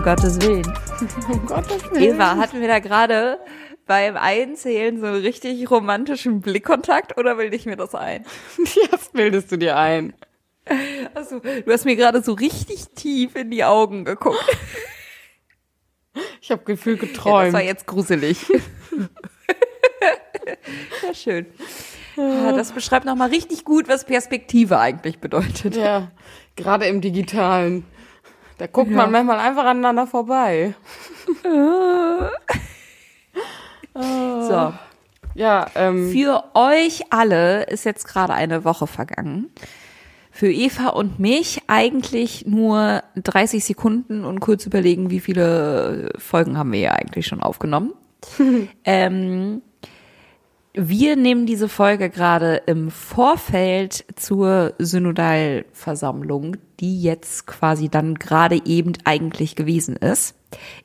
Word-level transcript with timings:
Um 0.00 0.04
Gottes 0.04 0.40
Willen. 0.40 0.62
Um 1.30 1.44
Gottes 1.44 1.82
Willen. 1.90 2.14
Eva, 2.14 2.36
hatten 2.38 2.62
wir 2.62 2.68
da 2.68 2.78
gerade 2.78 3.38
beim 3.84 4.16
Einzählen 4.16 4.98
so 4.98 5.04
einen 5.04 5.20
richtig 5.20 5.70
romantischen 5.70 6.40
Blickkontakt 6.40 7.18
oder 7.18 7.34
bilde 7.34 7.54
ich 7.54 7.66
mir 7.66 7.76
das 7.76 7.94
ein? 7.94 8.24
Ja, 8.58 8.88
das 8.90 9.10
bildest 9.10 9.52
du 9.52 9.58
dir 9.58 9.76
ein. 9.76 10.14
Also, 11.12 11.40
du 11.40 11.70
hast 11.70 11.84
mir 11.84 11.96
gerade 11.96 12.22
so 12.22 12.32
richtig 12.32 12.86
tief 12.94 13.36
in 13.36 13.50
die 13.50 13.62
Augen 13.62 14.06
geguckt. 14.06 14.42
Ich 16.40 16.50
habe 16.50 16.64
Gefühl 16.64 16.94
Ja, 16.94 17.00
geträumt. 17.02 17.48
das 17.48 17.52
war 17.52 17.62
jetzt 17.62 17.86
gruselig. 17.86 18.46
ja, 21.02 21.12
schön. 21.12 21.44
Ja, 22.16 22.52
das 22.52 22.72
beschreibt 22.72 23.04
nochmal 23.04 23.28
richtig 23.28 23.66
gut, 23.66 23.86
was 23.86 24.06
Perspektive 24.06 24.78
eigentlich 24.78 25.18
bedeutet. 25.18 25.76
Ja, 25.76 26.10
gerade 26.56 26.86
im 26.86 27.02
Digitalen. 27.02 27.84
Da 28.60 28.66
guckt 28.66 28.90
Ja. 28.90 28.96
man 28.98 29.10
manchmal 29.10 29.38
einfach 29.38 29.64
aneinander 29.64 30.06
vorbei. 30.06 30.74
So. 33.94 34.72
Ja, 35.34 35.66
ähm, 35.74 36.10
Für 36.10 36.44
euch 36.54 37.02
alle 37.10 37.64
ist 37.64 37.84
jetzt 37.84 38.06
gerade 38.06 38.34
eine 38.34 38.64
Woche 38.64 38.86
vergangen. 38.86 39.50
Für 40.30 40.50
Eva 40.50 40.88
und 40.90 41.18
mich 41.18 41.62
eigentlich 41.66 42.46
nur 42.46 43.02
30 43.16 43.64
Sekunden 43.64 44.24
und 44.24 44.40
kurz 44.40 44.64
überlegen, 44.66 45.10
wie 45.10 45.20
viele 45.20 46.10
Folgen 46.18 46.56
haben 46.56 46.72
wir 46.72 46.80
ja 46.80 46.92
eigentlich 46.92 47.26
schon 47.26 47.42
aufgenommen. 47.42 47.92
ähm, 48.84 49.62
wir 50.72 51.16
nehmen 51.16 51.46
diese 51.46 51.68
Folge 51.68 52.10
gerade 52.10 52.62
im 52.66 52.90
Vorfeld 52.90 54.04
zur 54.14 54.74
Synodalversammlung, 54.78 56.56
die 56.78 57.02
jetzt 57.02 57.46
quasi 57.46 57.88
dann 57.88 58.14
gerade 58.14 58.60
eben 58.64 58.92
eigentlich 59.04 59.56
gewesen 59.56 59.96
ist. 59.96 60.36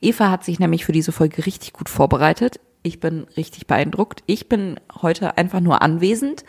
Eva 0.02 0.32
hat 0.32 0.44
sich 0.44 0.60
nämlich 0.60 0.86
für 0.86 0.92
diese 0.92 1.12
Folge 1.12 1.46
richtig 1.46 1.74
gut 1.74 1.90
vorbereitet. 1.90 2.60
Ich 2.82 3.00
bin 3.00 3.26
richtig 3.38 3.68
beeindruckt. 3.68 4.24
Ich 4.26 4.50
bin 4.50 4.80
heute 5.02 5.38
einfach 5.38 5.60
nur 5.60 5.82
anwesend, 5.82 6.46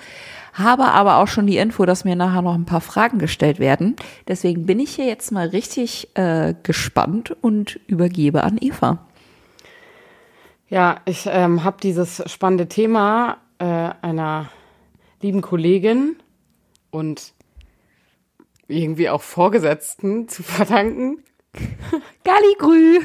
habe 0.52 0.84
aber 0.84 1.16
auch 1.16 1.28
schon 1.28 1.46
die 1.46 1.56
Info, 1.58 1.84
dass 1.84 2.04
mir 2.04 2.16
nachher 2.16 2.42
noch 2.42 2.54
ein 2.54 2.66
paar 2.66 2.80
Fragen 2.80 3.18
gestellt 3.18 3.58
werden. 3.58 3.96
Deswegen 4.28 4.64
bin 4.64 4.80
ich 4.80 4.94
hier 4.94 5.06
jetzt 5.06 5.30
mal 5.30 5.48
richtig 5.48 6.08
äh, 6.14 6.54
gespannt 6.62 7.36
und 7.42 7.80
übergebe 7.86 8.44
an 8.44 8.58
Eva. 8.60 9.06
Ja, 10.68 11.00
ich 11.04 11.26
ähm, 11.26 11.64
habe 11.64 11.76
dieses 11.80 12.22
spannende 12.30 12.68
Thema 12.68 13.38
äh, 13.58 13.64
einer 13.64 14.50
lieben 15.22 15.40
Kollegin 15.40 16.16
und 16.90 17.32
irgendwie 18.68 19.08
auch 19.08 19.22
Vorgesetzten 19.22 20.28
zu 20.28 20.42
verdanken, 20.42 21.22
Galligrü. 22.24 23.00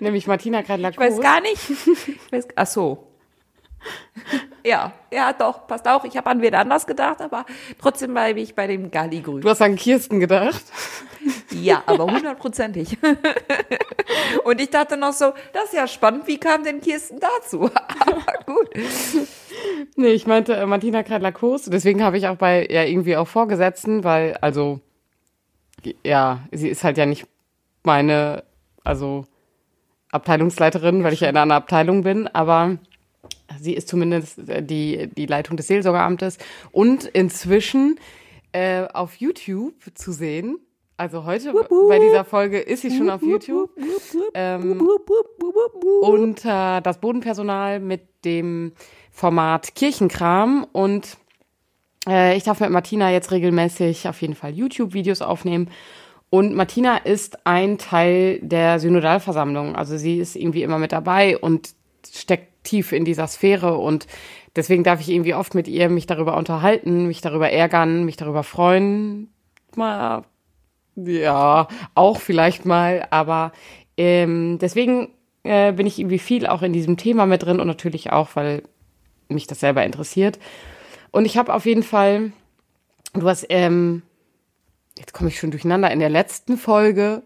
nämlich 0.00 0.26
Martina 0.26 0.62
kreidler 0.62 0.90
Ich 0.90 0.98
weiß 0.98 1.20
gar 1.20 1.40
nicht. 1.40 1.70
Ich 1.70 2.32
weiß, 2.32 2.48
ach 2.56 2.66
so. 2.66 3.12
Ja, 4.66 4.90
ja, 5.12 5.32
doch, 5.32 5.68
passt 5.68 5.86
auch. 5.86 6.04
Ich 6.04 6.16
habe 6.16 6.28
an 6.28 6.42
wen 6.42 6.52
anders 6.52 6.88
gedacht, 6.88 7.20
aber 7.20 7.46
trotzdem 7.80 8.12
bleibe 8.12 8.40
ich 8.40 8.56
bei 8.56 8.66
dem 8.66 8.90
Galligrü. 8.90 9.40
Du 9.40 9.48
hast 9.48 9.62
an 9.62 9.76
Kirsten 9.76 10.18
gedacht. 10.18 10.64
Ja, 11.52 11.84
aber 11.86 12.06
hundertprozentig. 12.06 12.98
Und 14.44 14.60
ich 14.60 14.70
dachte 14.70 14.96
noch 14.96 15.12
so, 15.12 15.34
das 15.52 15.66
ist 15.66 15.74
ja 15.74 15.86
spannend, 15.86 16.26
wie 16.26 16.38
kam 16.38 16.64
denn 16.64 16.80
Kirsten 16.80 17.20
dazu? 17.20 17.70
Aber 18.00 18.44
gut. 18.44 18.70
Nee, 19.94 20.08
ich 20.08 20.26
meinte 20.26 20.56
äh, 20.56 20.66
Martina 20.66 21.04
Kreidler-Kos. 21.04 21.66
Deswegen 21.66 22.02
habe 22.02 22.18
ich 22.18 22.26
auch 22.26 22.36
bei 22.36 22.66
ja 22.68 22.82
irgendwie 22.82 23.16
auch 23.16 23.28
Vorgesetzten, 23.28 24.02
weil, 24.02 24.36
also, 24.40 24.80
ja, 26.04 26.40
sie 26.50 26.68
ist 26.68 26.82
halt 26.82 26.98
ja 26.98 27.06
nicht 27.06 27.26
meine, 27.84 28.42
also, 28.82 29.26
Abteilungsleiterin, 30.10 31.04
weil 31.04 31.12
ich 31.12 31.20
ja 31.20 31.28
in 31.28 31.36
einer 31.36 31.54
Abteilung 31.54 32.02
bin, 32.02 32.26
aber 32.28 32.78
sie 33.60 33.74
ist 33.74 33.88
zumindest 33.88 34.48
äh, 34.48 34.62
die, 34.62 35.08
die 35.16 35.26
Leitung 35.26 35.56
des 35.56 35.66
Seelsorgeamtes 35.66 36.38
und 36.72 37.04
inzwischen 37.04 37.98
äh, 38.52 38.86
auf 38.92 39.16
YouTube 39.16 39.74
zu 39.94 40.12
sehen. 40.12 40.58
Also 40.98 41.24
heute 41.24 41.52
bei 41.88 41.98
dieser 41.98 42.24
Folge 42.24 42.58
ist 42.58 42.80
sie 42.82 42.96
schon 42.96 43.10
auf 43.10 43.20
YouTube. 43.20 43.70
Ähm, 44.32 44.80
unter 46.00 46.80
das 46.80 46.98
Bodenpersonal 47.00 47.80
mit 47.80 48.24
dem 48.24 48.72
Format 49.10 49.74
Kirchenkram 49.74 50.66
und 50.72 51.18
äh, 52.08 52.36
ich 52.36 52.44
darf 52.44 52.60
mit 52.60 52.70
Martina 52.70 53.10
jetzt 53.10 53.30
regelmäßig 53.30 54.08
auf 54.08 54.22
jeden 54.22 54.34
Fall 54.34 54.54
YouTube-Videos 54.54 55.20
aufnehmen. 55.20 55.70
Und 56.30 56.54
Martina 56.54 56.96
ist 56.96 57.46
ein 57.46 57.78
Teil 57.78 58.40
der 58.40 58.80
Synodalversammlung. 58.80 59.76
Also 59.76 59.96
sie 59.96 60.18
ist 60.18 60.34
irgendwie 60.34 60.62
immer 60.62 60.78
mit 60.78 60.92
dabei 60.92 61.38
und 61.38 61.70
steckt 62.10 62.55
tief 62.66 62.92
in 62.92 63.04
dieser 63.04 63.26
Sphäre 63.26 63.76
und 63.78 64.06
deswegen 64.54 64.84
darf 64.84 65.00
ich 65.00 65.08
irgendwie 65.08 65.34
oft 65.34 65.54
mit 65.54 65.68
ihr 65.68 65.88
mich 65.88 66.06
darüber 66.06 66.36
unterhalten, 66.36 67.06
mich 67.06 67.20
darüber 67.20 67.50
ärgern, 67.50 68.04
mich 68.04 68.16
darüber 68.16 68.42
freuen. 68.42 69.30
Mal, 69.74 70.24
ja, 70.96 71.68
auch 71.94 72.20
vielleicht 72.20 72.64
mal, 72.64 73.06
aber 73.10 73.52
ähm, 73.96 74.58
deswegen 74.60 75.08
äh, 75.42 75.72
bin 75.72 75.86
ich 75.86 75.98
irgendwie 75.98 76.18
viel 76.18 76.46
auch 76.46 76.62
in 76.62 76.72
diesem 76.72 76.96
Thema 76.96 77.26
mit 77.26 77.42
drin 77.42 77.60
und 77.60 77.66
natürlich 77.66 78.12
auch, 78.12 78.30
weil 78.34 78.62
mich 79.28 79.46
das 79.46 79.60
selber 79.60 79.84
interessiert. 79.84 80.38
Und 81.10 81.24
ich 81.24 81.38
habe 81.38 81.54
auf 81.54 81.66
jeden 81.66 81.82
Fall, 81.82 82.32
du 83.14 83.28
hast, 83.28 83.46
ähm, 83.48 84.02
jetzt 84.98 85.12
komme 85.12 85.28
ich 85.28 85.38
schon 85.38 85.50
durcheinander, 85.50 85.90
in 85.90 86.00
der 86.00 86.10
letzten 86.10 86.56
Folge 86.56 87.22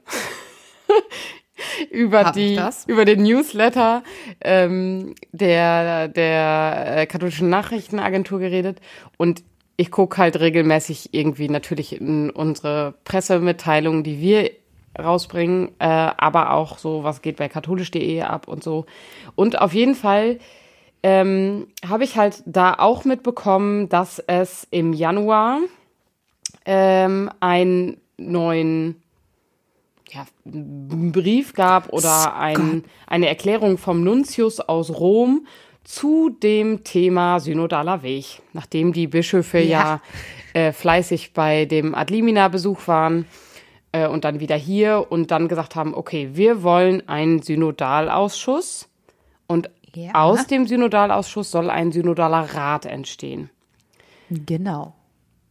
über 1.91 2.25
Hab 2.27 2.33
die, 2.35 2.59
über 2.87 3.05
den 3.05 3.23
Newsletter 3.23 4.03
ähm, 4.41 5.15
der, 5.33 6.09
der 6.09 6.99
äh, 6.99 7.07
katholischen 7.07 7.49
Nachrichtenagentur 7.49 8.39
geredet 8.39 8.81
und 9.17 9.43
ich 9.77 9.91
gucke 9.91 10.19
halt 10.19 10.39
regelmäßig 10.39 11.15
irgendwie 11.15 11.49
natürlich 11.49 11.99
in 11.99 12.29
unsere 12.29 12.95
Pressemitteilungen, 13.05 14.03
die 14.03 14.21
wir 14.21 14.51
rausbringen, 14.99 15.69
äh, 15.79 15.87
aber 15.87 16.53
auch 16.53 16.77
so, 16.77 17.03
was 17.03 17.23
geht 17.23 17.37
bei 17.37 17.49
katholisch.de 17.49 18.21
ab 18.21 18.47
und 18.47 18.63
so. 18.63 18.85
Und 19.37 19.59
auf 19.59 19.73
jeden 19.73 19.95
Fall 19.95 20.39
ähm, 21.03 21.69
habe 21.89 22.05
ich 22.05 22.17
halt 22.17 22.43
da 22.45 22.75
auch 22.75 23.05
mitbekommen, 23.05 23.89
dass 23.89 24.19
es 24.19 24.67
im 24.71 24.93
Januar 24.93 25.61
ähm, 26.67 27.31
einen 27.41 28.01
neuen 28.19 29.03
ja, 30.13 30.27
einen 30.45 31.13
Brief 31.13 31.53
gab 31.55 31.93
oder 31.93 32.37
ein, 32.37 32.85
eine 33.07 33.29
Erklärung 33.29 33.79
vom 33.79 34.03
Nuntius 34.03 34.61
aus 34.61 34.91
Rom 34.91 35.47
zu 35.85 36.31
dem 36.31 36.85
Thema 36.85 37.41
synodaler 37.41 38.03
Weg, 38.03 38.43
nachdem 38.53 38.93
die 38.93 39.07
Bischöfe 39.07 39.59
ja, 39.61 40.01
Ja. 40.55 40.61
äh, 40.61 40.73
fleißig 40.73 41.33
bei 41.33 41.65
dem 41.65 41.95
Adlimina-Besuch 41.95 42.87
waren 42.89 43.25
äh, 43.93 44.07
und 44.09 44.25
dann 44.25 44.41
wieder 44.41 44.57
hier 44.57 45.07
und 45.11 45.31
dann 45.31 45.49
gesagt 45.49 45.77
haben, 45.77 45.95
okay, 45.95 46.31
wir 46.35 46.63
wollen 46.63 47.09
einen 47.09 47.41
Synodalausschuss 47.43 48.89
und 49.47 49.71
Ja. 49.95 50.11
aus 50.15 50.47
dem 50.47 50.67
Synodalausschuss 50.67 51.51
soll 51.51 51.71
ein 51.71 51.93
synodaler 51.93 52.55
Rat 52.55 52.85
entstehen. 52.87 53.51
Genau. 54.29 54.95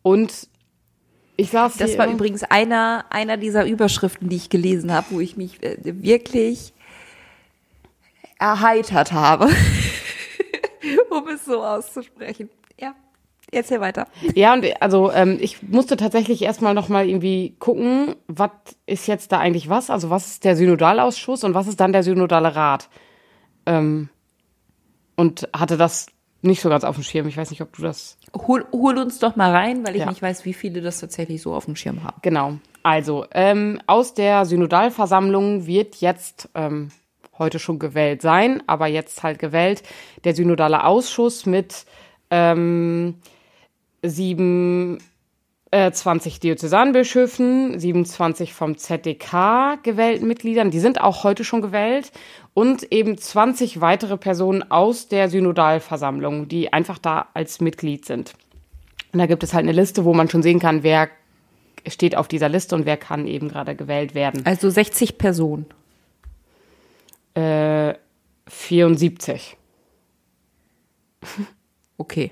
Und 0.01 0.48
ich 1.39 1.49
saß 1.49 1.77
Das 1.77 1.97
war 1.97 2.07
übrigens 2.07 2.43
einer, 2.43 3.05
einer 3.09 3.37
dieser 3.37 3.65
Überschriften, 3.65 4.29
die 4.29 4.35
ich 4.35 4.49
gelesen 4.49 4.91
habe, 4.91 5.07
wo 5.11 5.19
ich 5.19 5.37
mich 5.37 5.63
äh, 5.63 5.77
wirklich 5.81 6.73
erheitert 8.39 9.11
habe, 9.11 9.45
um 11.09 11.27
es 11.27 11.45
so 11.45 11.63
auszusprechen. 11.63 12.49
Ja, 12.79 12.95
erzähl 13.51 13.81
weiter. 13.81 14.07
Ja, 14.35 14.53
und 14.53 14.65
also 14.81 15.11
ähm, 15.11 15.37
ich 15.41 15.63
musste 15.63 15.97
tatsächlich 15.97 16.41
erstmal 16.41 16.73
nochmal 16.73 17.07
irgendwie 17.07 17.55
gucken, 17.59 18.15
was 18.27 18.51
ist 18.85 19.07
jetzt 19.07 19.31
da 19.31 19.39
eigentlich 19.39 19.69
was? 19.69 19.89
Also 19.89 20.09
was 20.09 20.27
ist 20.27 20.45
der 20.45 20.55
Synodalausschuss 20.55 21.43
und 21.43 21.53
was 21.53 21.67
ist 21.67 21.79
dann 21.79 21.93
der 21.93 22.03
Synodale 22.03 22.55
Rat? 22.55 22.89
Ähm, 23.65 24.09
und 25.15 25.49
hatte 25.53 25.75
das 25.75 26.07
nicht 26.41 26.61
so 26.61 26.69
ganz 26.69 26.83
auf 26.83 26.95
dem 26.95 27.03
Schirm. 27.03 27.27
Ich 27.27 27.37
weiß 27.37 27.49
nicht, 27.49 27.61
ob 27.61 27.75
du 27.75 27.81
das 27.81 28.17
Hol, 28.47 28.65
hol 28.71 28.97
uns 28.97 29.19
doch 29.19 29.35
mal 29.35 29.51
rein, 29.51 29.85
weil 29.85 29.95
ich 29.95 30.01
Ja. 30.01 30.09
nicht 30.09 30.21
weiß, 30.21 30.45
wie 30.45 30.53
viele 30.53 30.81
das 30.81 30.99
tatsächlich 30.99 31.41
so 31.41 31.53
auf 31.53 31.65
dem 31.65 31.75
Schirm 31.75 32.03
haben. 32.03 32.17
Genau. 32.21 32.53
Also, 32.83 33.25
ähm, 33.33 33.81
aus 33.87 34.13
der 34.13 34.45
Synodalversammlung 34.45 35.65
wird 35.67 35.95
jetzt 35.97 36.49
ähm, 36.55 36.89
heute 37.37 37.59
schon 37.59 37.79
gewählt 37.79 38.21
sein, 38.21 38.63
aber 38.67 38.87
jetzt 38.87 39.23
halt 39.23 39.39
gewählt 39.39 39.83
der 40.23 40.33
Synodale 40.35 40.83
Ausschuss 40.85 41.45
mit 41.45 41.85
ähm, 42.31 43.15
sieben, 44.01 44.99
äh, 45.71 45.91
20 45.91 46.39
Diözesanbischöfen, 46.39 47.79
27 47.79 48.53
vom 48.53 48.77
ZDK 48.77 49.77
gewählten 49.83 50.27
Mitgliedern, 50.27 50.71
die 50.71 50.79
sind 50.79 51.01
auch 51.01 51.23
heute 51.23 51.43
schon 51.43 51.61
gewählt 51.61 52.11
und 52.53 52.91
eben 52.91 53.17
20 53.17 53.79
weitere 53.81 54.17
Personen 54.17 54.69
aus 54.71 55.07
der 55.07 55.29
Synodalversammlung, 55.29 56.47
die 56.47 56.73
einfach 56.73 56.97
da 56.97 57.27
als 57.33 57.61
Mitglied 57.61 58.05
sind. 58.05 58.33
Und 59.13 59.19
da 59.19 59.25
gibt 59.25 59.43
es 59.43 59.53
halt 59.53 59.63
eine 59.63 59.71
Liste, 59.71 60.05
wo 60.05 60.13
man 60.13 60.29
schon 60.29 60.43
sehen 60.43 60.59
kann, 60.59 60.83
wer 60.83 61.09
steht 61.87 62.15
auf 62.15 62.27
dieser 62.27 62.49
Liste 62.49 62.75
und 62.75 62.85
wer 62.85 62.97
kann 62.97 63.27
eben 63.27 63.49
gerade 63.49 63.75
gewählt 63.75 64.13
werden. 64.15 64.45
Also 64.45 64.69
60 64.69 65.17
Personen. 65.17 65.65
Äh, 67.35 67.93
74. 68.47 69.55
Okay. 71.97 72.31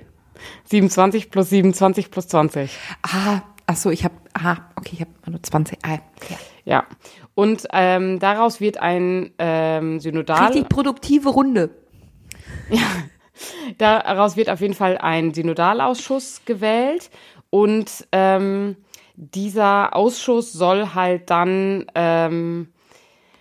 27 0.65 1.29
plus 1.29 1.49
27 1.49 2.11
plus 2.11 2.27
20. 2.27 2.71
Ah, 3.03 3.41
ach 3.65 3.75
so, 3.75 3.89
ich 3.89 4.03
habe, 4.03 4.15
ah, 4.33 4.57
okay, 4.75 4.91
ich 4.93 5.01
habe 5.01 5.11
nur 5.27 5.41
20. 5.41 5.79
Ah, 5.83 5.99
ja. 6.29 6.37
Ja. 6.65 6.85
Und 7.33 7.65
ähm, 7.71 8.19
daraus 8.19 8.59
wird 8.59 8.77
ein 8.77 9.31
ähm, 9.37 9.99
Synodal. 10.01 10.47
Richtig 10.47 10.67
produktive 10.67 11.29
Runde. 11.29 11.69
Daraus 13.77 14.35
wird 14.35 14.49
auf 14.49 14.61
jeden 14.61 14.73
Fall 14.73 14.97
ein 14.97 15.33
Synodalausschuss 15.33 16.41
gewählt 16.45 17.09
und 17.49 18.07
ähm, 18.11 18.75
dieser 19.15 19.95
Ausschuss 19.95 20.51
soll 20.51 20.93
halt 20.93 21.29
dann 21.29 21.85
ähm, 21.95 22.69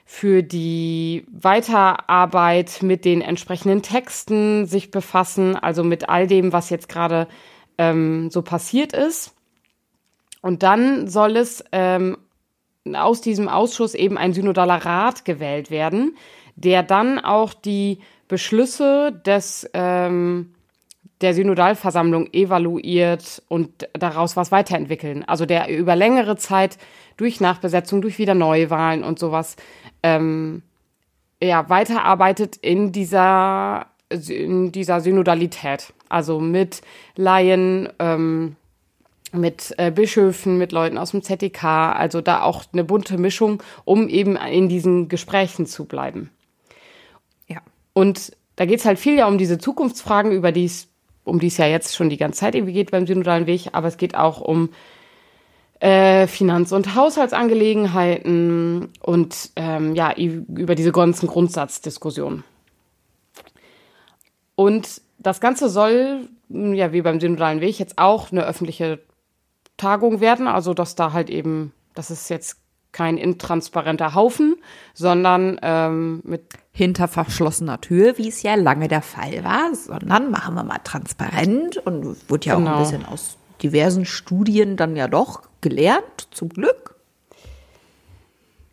für 0.08 0.44
die 0.44 1.26
Weiterarbeit 1.32 2.80
mit 2.82 3.04
den 3.04 3.20
entsprechenden 3.20 3.82
Texten 3.82 4.64
sich 4.64 4.92
befassen, 4.92 5.56
also 5.56 5.82
mit 5.82 6.08
all 6.08 6.28
dem, 6.28 6.52
was 6.52 6.70
jetzt 6.70 6.88
gerade 6.88 7.26
ähm, 7.76 8.30
so 8.30 8.42
passiert 8.42 8.92
ist. 8.92 9.34
Und 10.42 10.62
dann 10.62 11.08
soll 11.08 11.36
es 11.36 11.64
ähm, 11.72 12.18
aus 12.94 13.20
diesem 13.20 13.48
Ausschuss 13.48 13.94
eben 13.94 14.16
ein 14.16 14.32
synodaler 14.32 14.76
Rat 14.76 15.24
gewählt 15.24 15.72
werden, 15.72 16.16
der 16.54 16.84
dann 16.84 17.18
auch 17.18 17.52
die 17.52 17.98
Beschlüsse 18.28 19.10
des 19.26 19.68
ähm, 19.74 20.54
der 21.20 21.34
Synodalversammlung 21.34 22.32
evaluiert 22.32 23.42
und 23.48 23.88
daraus 23.94 24.36
was 24.36 24.52
weiterentwickeln. 24.52 25.24
Also 25.24 25.46
der 25.46 25.68
über 25.68 25.96
längere 25.96 26.36
Zeit 26.36 26.78
durch 27.16 27.40
Nachbesetzung, 27.40 28.02
durch 28.02 28.18
wieder 28.18 28.34
Neuwahlen 28.34 29.02
und 29.02 29.18
sowas 29.18 29.56
ähm, 30.02 30.62
ja, 31.42 31.68
weiterarbeitet 31.68 32.56
in 32.56 32.92
dieser, 32.92 33.86
in 34.10 34.72
dieser 34.72 35.00
Synodalität. 35.00 35.92
Also 36.08 36.40
mit 36.40 36.82
Laien, 37.16 37.88
ähm, 37.98 38.56
mit 39.32 39.74
äh, 39.78 39.90
Bischöfen, 39.90 40.58
mit 40.58 40.72
Leuten 40.72 40.98
aus 40.98 41.10
dem 41.10 41.22
ZDK, 41.22 41.64
also 41.64 42.20
da 42.20 42.42
auch 42.42 42.64
eine 42.72 42.84
bunte 42.84 43.18
Mischung, 43.18 43.62
um 43.84 44.08
eben 44.08 44.36
in 44.36 44.68
diesen 44.68 45.08
Gesprächen 45.08 45.66
zu 45.66 45.84
bleiben. 45.84 46.30
Ja. 47.48 47.60
Und 47.92 48.32
da 48.56 48.64
geht's 48.64 48.84
halt 48.84 48.98
viel 48.98 49.16
ja 49.16 49.26
um 49.26 49.38
diese 49.38 49.58
Zukunftsfragen, 49.58 50.32
über 50.32 50.52
die 50.52 50.64
es, 50.64 50.88
um 51.26 51.40
die 51.40 51.48
es 51.48 51.56
ja 51.56 51.66
jetzt 51.66 51.94
schon 51.94 52.08
die 52.08 52.16
ganze 52.16 52.40
Zeit 52.40 52.54
irgendwie 52.54 52.72
geht 52.72 52.90
beim 52.90 53.06
synodalen 53.06 53.46
Weg, 53.46 53.68
aber 53.72 53.88
es 53.88 53.96
geht 53.96 54.14
auch 54.14 54.40
um 54.40 54.70
äh, 55.80 56.26
Finanz- 56.26 56.72
und 56.72 56.94
Haushaltsangelegenheiten 56.94 58.88
und 59.00 59.50
ähm, 59.56 59.94
ja, 59.94 60.14
über 60.14 60.74
diese 60.74 60.92
ganzen 60.92 61.28
Grundsatzdiskussionen. 61.28 62.44
Und 64.54 65.02
das 65.18 65.40
Ganze 65.40 65.68
soll, 65.68 66.28
ja, 66.48 66.92
wie 66.92 67.02
beim 67.02 67.20
synodalen 67.20 67.60
Weg, 67.60 67.78
jetzt 67.78 67.98
auch 67.98 68.32
eine 68.32 68.46
öffentliche 68.46 69.00
Tagung 69.76 70.20
werden, 70.20 70.46
also 70.46 70.72
dass 70.72 70.94
da 70.94 71.12
halt 71.12 71.28
eben, 71.28 71.72
das 71.94 72.10
ist 72.10 72.30
jetzt 72.30 72.56
kein 72.96 73.18
intransparenter 73.18 74.14
Haufen, 74.14 74.56
sondern 74.94 75.58
ähm, 75.60 76.22
mit 76.24 76.44
hinter 76.72 77.08
verschlossener 77.08 77.78
Tür, 77.78 78.16
wie 78.16 78.28
es 78.28 78.42
ja 78.42 78.54
lange 78.54 78.88
der 78.88 79.02
Fall 79.02 79.44
war, 79.44 79.74
sondern 79.74 80.30
machen 80.30 80.54
wir 80.54 80.64
mal 80.64 80.78
transparent 80.82 81.76
und 81.76 82.16
wurde 82.30 82.46
ja 82.46 82.54
Genau. 82.56 82.70
auch 82.70 82.76
ein 82.76 82.82
bisschen 82.82 83.04
aus 83.04 83.36
diversen 83.62 84.06
Studien 84.06 84.78
dann 84.78 84.96
ja 84.96 85.08
doch 85.08 85.42
gelernt, 85.60 86.28
zum 86.30 86.48
Glück. 86.48 86.94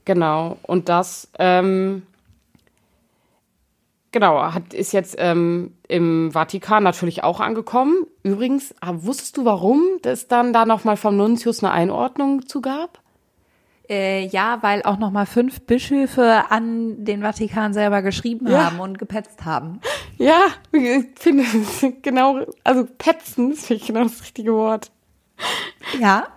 Genau, 0.06 0.58
und 0.64 0.88
das, 0.88 1.28
ähm, 1.38 2.04
genau, 4.14 4.54
hat, 4.54 4.74
ist 4.74 4.94
jetzt 4.94 5.16
ähm, 5.20 5.74
im 5.90 6.31
Vatikan 6.31 6.84
natürlich 6.84 7.25
auch 7.25 7.42
angekommen. 7.42 8.06
Übrigens, 8.24 8.74
ah, 8.80 8.94
wusstest 8.96 9.36
du, 9.36 9.44
warum 9.44 9.81
es 10.04 10.30
dann 10.30 10.54
da 10.54 10.66
nochmal 10.66 10.96
vom 10.96 11.18
Nuntius 11.18 11.62
eine 11.62 11.74
Einordnung 11.74 12.48
zu 12.48 12.62
gab? 12.62 13.03
Äh, 13.90 14.28
ja, 14.28 14.60
weil 14.62 14.82
auch 14.84 14.98
noch 14.98 15.12
mal 15.12 15.26
fünf 15.26 15.62
Bischöfe 15.62 16.46
an 16.50 17.04
den 17.04 17.22
Vatikan 17.22 17.74
selber 17.74 18.02
geschrieben 18.02 18.48
Ja. 18.50 18.66
haben 18.66 18.80
und 18.80 18.98
gepetzt 18.98 19.44
haben. 19.44 19.82
Ja, 20.18 20.40
ich 20.72 21.06
finde, 21.16 21.44
genau, 22.02 22.46
also 22.64 22.88
petzen 22.98 23.52
ist 23.52 23.70
ich 23.72 23.86
genau 23.88 24.04
das 24.04 24.22
richtige 24.22 24.54
Wort. 24.54 24.90
Ja. 26.00 26.28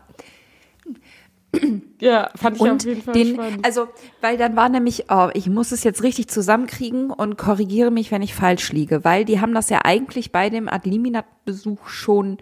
Ja, 2.00 2.28
fand 2.36 2.56
ich 2.56 2.62
Und 2.62 2.70
auf 2.82 2.84
jeden 2.84 3.02
Fall 3.02 3.14
den, 3.14 3.34
spannend. 3.34 3.64
also, 3.64 3.88
weil 4.20 4.36
dann 4.36 4.56
war 4.56 4.68
nämlich, 4.68 5.04
oh, 5.10 5.28
ich 5.32 5.48
muss 5.48 5.72
es 5.72 5.84
jetzt 5.84 6.02
richtig 6.02 6.28
zusammenkriegen 6.28 7.10
und 7.10 7.38
korrigiere 7.38 7.90
mich, 7.90 8.10
wenn 8.10 8.20
ich 8.20 8.34
falsch 8.34 8.72
liege, 8.72 9.04
weil 9.04 9.24
die 9.24 9.40
haben 9.40 9.54
das 9.54 9.70
ja 9.70 9.80
eigentlich 9.84 10.32
bei 10.32 10.50
dem 10.50 10.68
Ad 10.68 10.88
Liminat-Besuch 10.88 11.88
schon 11.88 12.38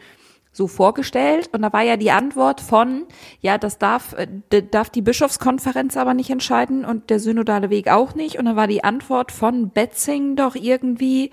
so 0.54 0.68
vorgestellt 0.68 1.50
und 1.52 1.62
da 1.62 1.72
war 1.72 1.82
ja 1.82 1.96
die 1.96 2.12
Antwort 2.12 2.60
von, 2.60 3.04
ja, 3.40 3.58
das 3.58 3.78
darf, 3.78 4.14
äh, 4.14 4.62
darf 4.62 4.88
die 4.88 5.02
Bischofskonferenz 5.02 5.96
aber 5.96 6.14
nicht 6.14 6.30
entscheiden 6.30 6.84
und 6.84 7.10
der 7.10 7.18
synodale 7.18 7.70
Weg 7.70 7.88
auch 7.88 8.14
nicht 8.14 8.38
und 8.38 8.44
dann 8.44 8.56
war 8.56 8.68
die 8.68 8.84
Antwort 8.84 9.32
von 9.32 9.70
Betzing 9.70 10.36
doch 10.36 10.54
irgendwie, 10.54 11.32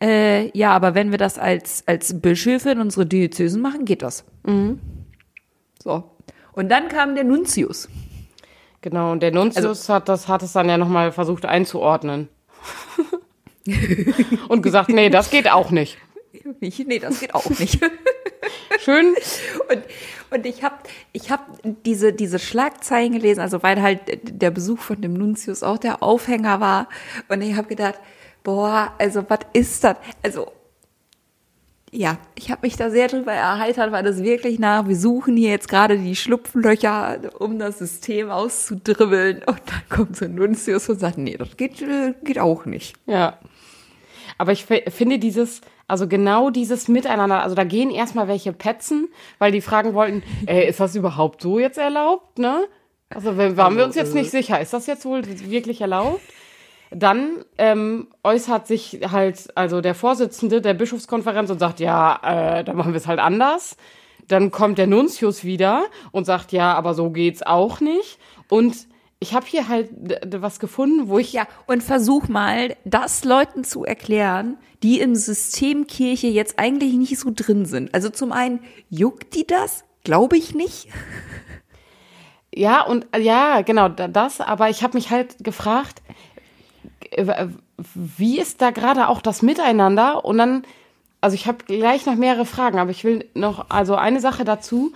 äh, 0.00 0.56
ja, 0.56 0.70
aber 0.70 0.94
wenn 0.94 1.10
wir 1.10 1.18
das 1.18 1.38
als, 1.38 1.82
als 1.86 2.20
Bischöfe 2.20 2.70
in 2.70 2.80
unsere 2.80 3.04
Diözesen 3.04 3.60
machen, 3.60 3.84
geht 3.84 4.02
das. 4.02 4.24
So. 5.82 6.04
Und 6.52 6.70
dann 6.70 6.88
kam 6.88 7.16
der 7.16 7.24
Nuntius. 7.24 7.88
Genau, 8.80 9.10
und 9.10 9.22
der 9.22 9.32
Nuntius 9.32 9.88
hat 9.88 10.08
das 10.08 10.28
hat 10.28 10.42
es 10.42 10.52
dann 10.52 10.68
ja 10.68 10.78
nochmal 10.78 11.10
versucht 11.10 11.46
einzuordnen. 11.46 12.28
und 14.48 14.62
gesagt, 14.62 14.88
nee, 14.88 15.10
das 15.10 15.30
geht 15.30 15.50
auch 15.50 15.70
nicht. 15.70 15.98
Ich, 16.60 16.78
nee, 16.86 16.98
das 16.98 17.20
geht 17.20 17.34
auch 17.34 17.48
nicht. 17.58 17.78
Schön. 18.80 19.14
Und, 19.68 19.82
und 20.30 20.46
ich 20.46 20.62
habe 20.64 20.76
ich 21.12 21.30
hab 21.30 21.46
diese, 21.84 22.12
diese 22.12 22.38
Schlagzeilen 22.38 23.12
gelesen, 23.12 23.40
also 23.40 23.62
weil 23.62 23.80
halt 23.82 24.00
der 24.40 24.50
Besuch 24.50 24.78
von 24.78 25.00
dem 25.00 25.12
Nuntius 25.12 25.62
auch 25.62 25.78
der 25.78 26.02
Aufhänger 26.02 26.60
war. 26.60 26.88
Und 27.28 27.42
ich 27.42 27.54
habe 27.54 27.68
gedacht, 27.68 27.96
boah, 28.42 28.94
also 28.98 29.24
was 29.28 29.40
ist 29.52 29.84
das? 29.84 29.96
Also 30.22 30.50
ja, 31.94 32.16
ich 32.34 32.50
habe 32.50 32.62
mich 32.62 32.76
da 32.76 32.90
sehr 32.90 33.08
drüber 33.08 33.32
erheitert, 33.32 33.92
weil 33.92 34.02
das 34.02 34.22
wirklich 34.22 34.58
nach, 34.58 34.88
wir 34.88 34.96
suchen 34.96 35.36
hier 35.36 35.50
jetzt 35.50 35.68
gerade 35.68 35.98
die 35.98 36.16
Schlupflöcher, 36.16 37.20
um 37.38 37.58
das 37.58 37.78
System 37.78 38.30
auszudribbeln. 38.30 39.42
Und 39.44 39.60
dann 39.66 39.82
kommt 39.90 40.16
so 40.16 40.24
ein 40.24 40.34
Nuntius 40.34 40.88
und 40.88 40.98
sagt, 40.98 41.18
nee, 41.18 41.36
das 41.36 41.54
geht, 41.58 41.82
äh, 41.82 42.14
geht 42.24 42.38
auch 42.38 42.64
nicht. 42.64 42.94
Ja. 43.06 43.38
Aber 44.38 44.52
ich 44.52 44.64
fi- 44.64 44.84
finde 44.90 45.18
dieses, 45.18 45.60
also 45.92 46.08
genau 46.08 46.48
dieses 46.48 46.88
Miteinander, 46.88 47.42
also 47.42 47.54
da 47.54 47.64
gehen 47.64 47.90
erstmal 47.90 48.26
welche 48.26 48.54
petzen, 48.54 49.08
weil 49.38 49.52
die 49.52 49.60
fragen 49.60 49.92
wollten, 49.92 50.22
ey, 50.46 50.66
ist 50.66 50.80
das 50.80 50.96
überhaupt 50.96 51.42
so 51.42 51.58
jetzt 51.58 51.76
erlaubt, 51.76 52.38
ne? 52.38 52.64
Also 53.10 53.36
waren 53.36 53.76
wir 53.76 53.84
uns 53.84 53.94
jetzt 53.94 54.14
nicht 54.14 54.30
sicher, 54.30 54.58
ist 54.58 54.72
das 54.72 54.86
jetzt 54.86 55.04
wohl 55.04 55.22
wirklich 55.26 55.82
erlaubt? 55.82 56.22
Dann 56.90 57.44
ähm, 57.58 58.08
äußert 58.24 58.66
sich 58.66 59.00
halt 59.12 59.54
also 59.54 59.82
der 59.82 59.94
Vorsitzende 59.94 60.62
der 60.62 60.72
Bischofskonferenz 60.72 61.50
und 61.50 61.58
sagt, 61.58 61.78
ja, 61.78 62.18
äh, 62.22 62.64
dann 62.64 62.76
machen 62.76 62.94
wir 62.94 62.96
es 62.96 63.06
halt 63.06 63.18
anders. 63.18 63.76
Dann 64.28 64.50
kommt 64.50 64.78
der 64.78 64.86
Nuntius 64.86 65.44
wieder 65.44 65.84
und 66.10 66.24
sagt, 66.24 66.52
ja, 66.52 66.72
aber 66.72 66.94
so 66.94 67.10
geht's 67.10 67.42
auch 67.42 67.80
nicht. 67.80 68.18
Und 68.48 68.86
ich 69.20 69.34
habe 69.34 69.44
hier 69.46 69.68
halt 69.68 69.90
was 70.38 70.58
gefunden, 70.58 71.08
wo 71.08 71.18
ich 71.18 71.34
Ja, 71.34 71.46
und 71.66 71.82
versuch 71.82 72.28
mal, 72.28 72.76
das 72.86 73.24
Leuten 73.24 73.62
zu 73.62 73.84
erklären, 73.84 74.56
die 74.82 75.00
im 75.00 75.14
System 75.14 75.86
Kirche 75.86 76.26
jetzt 76.26 76.58
eigentlich 76.58 76.94
nicht 76.94 77.18
so 77.18 77.30
drin 77.34 77.64
sind. 77.66 77.94
Also 77.94 78.10
zum 78.10 78.32
einen, 78.32 78.60
juckt 78.90 79.34
die 79.34 79.46
das? 79.46 79.84
Glaube 80.04 80.36
ich 80.36 80.54
nicht. 80.54 80.88
Ja, 82.54 82.84
und 82.84 83.06
ja, 83.18 83.62
genau, 83.62 83.88
da- 83.88 84.08
das, 84.08 84.40
aber 84.40 84.68
ich 84.68 84.82
habe 84.82 84.96
mich 84.96 85.10
halt 85.10 85.42
gefragt, 85.42 86.02
äh, 87.10 87.46
wie 87.94 88.38
ist 88.38 88.60
da 88.60 88.70
gerade 88.70 89.08
auch 89.08 89.22
das 89.22 89.42
Miteinander? 89.42 90.24
Und 90.24 90.38
dann, 90.38 90.62
also 91.20 91.34
ich 91.34 91.46
habe 91.46 91.64
gleich 91.64 92.04
noch 92.04 92.16
mehrere 92.16 92.44
Fragen, 92.44 92.78
aber 92.78 92.90
ich 92.90 93.04
will 93.04 93.28
noch, 93.34 93.70
also 93.70 93.94
eine 93.94 94.20
Sache 94.20 94.44
dazu, 94.44 94.92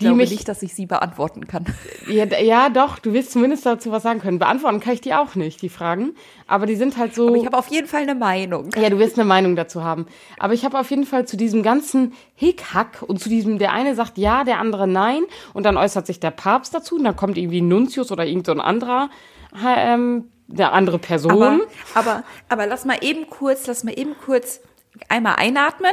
glaube 0.00 0.16
mich, 0.16 0.30
nicht, 0.30 0.48
dass 0.48 0.62
ich 0.62 0.74
sie 0.74 0.86
beantworten 0.86 1.46
kann. 1.46 1.64
ja, 2.08 2.24
ja 2.24 2.68
doch, 2.68 2.98
du 2.98 3.12
wirst 3.12 3.32
zumindest 3.32 3.64
dazu 3.64 3.90
was 3.92 4.02
sagen 4.02 4.20
können. 4.20 4.38
Beantworten 4.38 4.80
kann 4.80 4.94
ich 4.94 5.00
die 5.00 5.14
auch 5.14 5.34
nicht, 5.34 5.62
die 5.62 5.68
Fragen, 5.68 6.14
aber 6.46 6.66
die 6.66 6.76
sind 6.76 6.96
halt 6.96 7.14
so. 7.14 7.28
Aber 7.28 7.36
ich 7.36 7.46
habe 7.46 7.58
auf 7.58 7.68
jeden 7.68 7.86
Fall 7.86 8.02
eine 8.02 8.14
Meinung. 8.14 8.70
Ja, 8.76 8.90
du 8.90 8.98
wirst 8.98 9.18
eine 9.18 9.24
Meinung 9.24 9.56
dazu 9.56 9.84
haben. 9.84 10.06
Aber 10.38 10.52
ich 10.52 10.64
habe 10.64 10.78
auf 10.78 10.90
jeden 10.90 11.06
Fall 11.06 11.26
zu 11.26 11.36
diesem 11.36 11.62
ganzen 11.62 12.12
Hickhack 12.34 13.02
und 13.06 13.20
zu 13.20 13.28
diesem, 13.28 13.58
der 13.58 13.72
eine 13.72 13.94
sagt 13.94 14.18
ja, 14.18 14.44
der 14.44 14.58
andere 14.58 14.88
nein 14.88 15.22
und 15.54 15.64
dann 15.64 15.76
äußert 15.76 16.06
sich 16.06 16.20
der 16.20 16.32
Papst 16.32 16.74
dazu 16.74 16.96
und 16.96 17.04
dann 17.04 17.16
kommt 17.16 17.38
irgendwie 17.38 17.60
Nuntius 17.60 18.10
oder 18.10 18.26
irgend 18.26 18.46
so 18.46 18.52
ein 18.52 18.60
anderer, 18.60 19.10
ähm, 19.64 20.30
eine 20.52 20.72
andere 20.72 20.98
Person. 20.98 21.32
Aber, 21.32 21.60
aber, 21.94 22.24
aber 22.48 22.66
lass 22.66 22.84
mal 22.84 22.98
eben 23.00 23.28
kurz, 23.30 23.66
lass 23.66 23.84
mal 23.84 23.96
eben 23.96 24.14
kurz 24.24 24.60
einmal 25.08 25.36
einatmen 25.36 25.92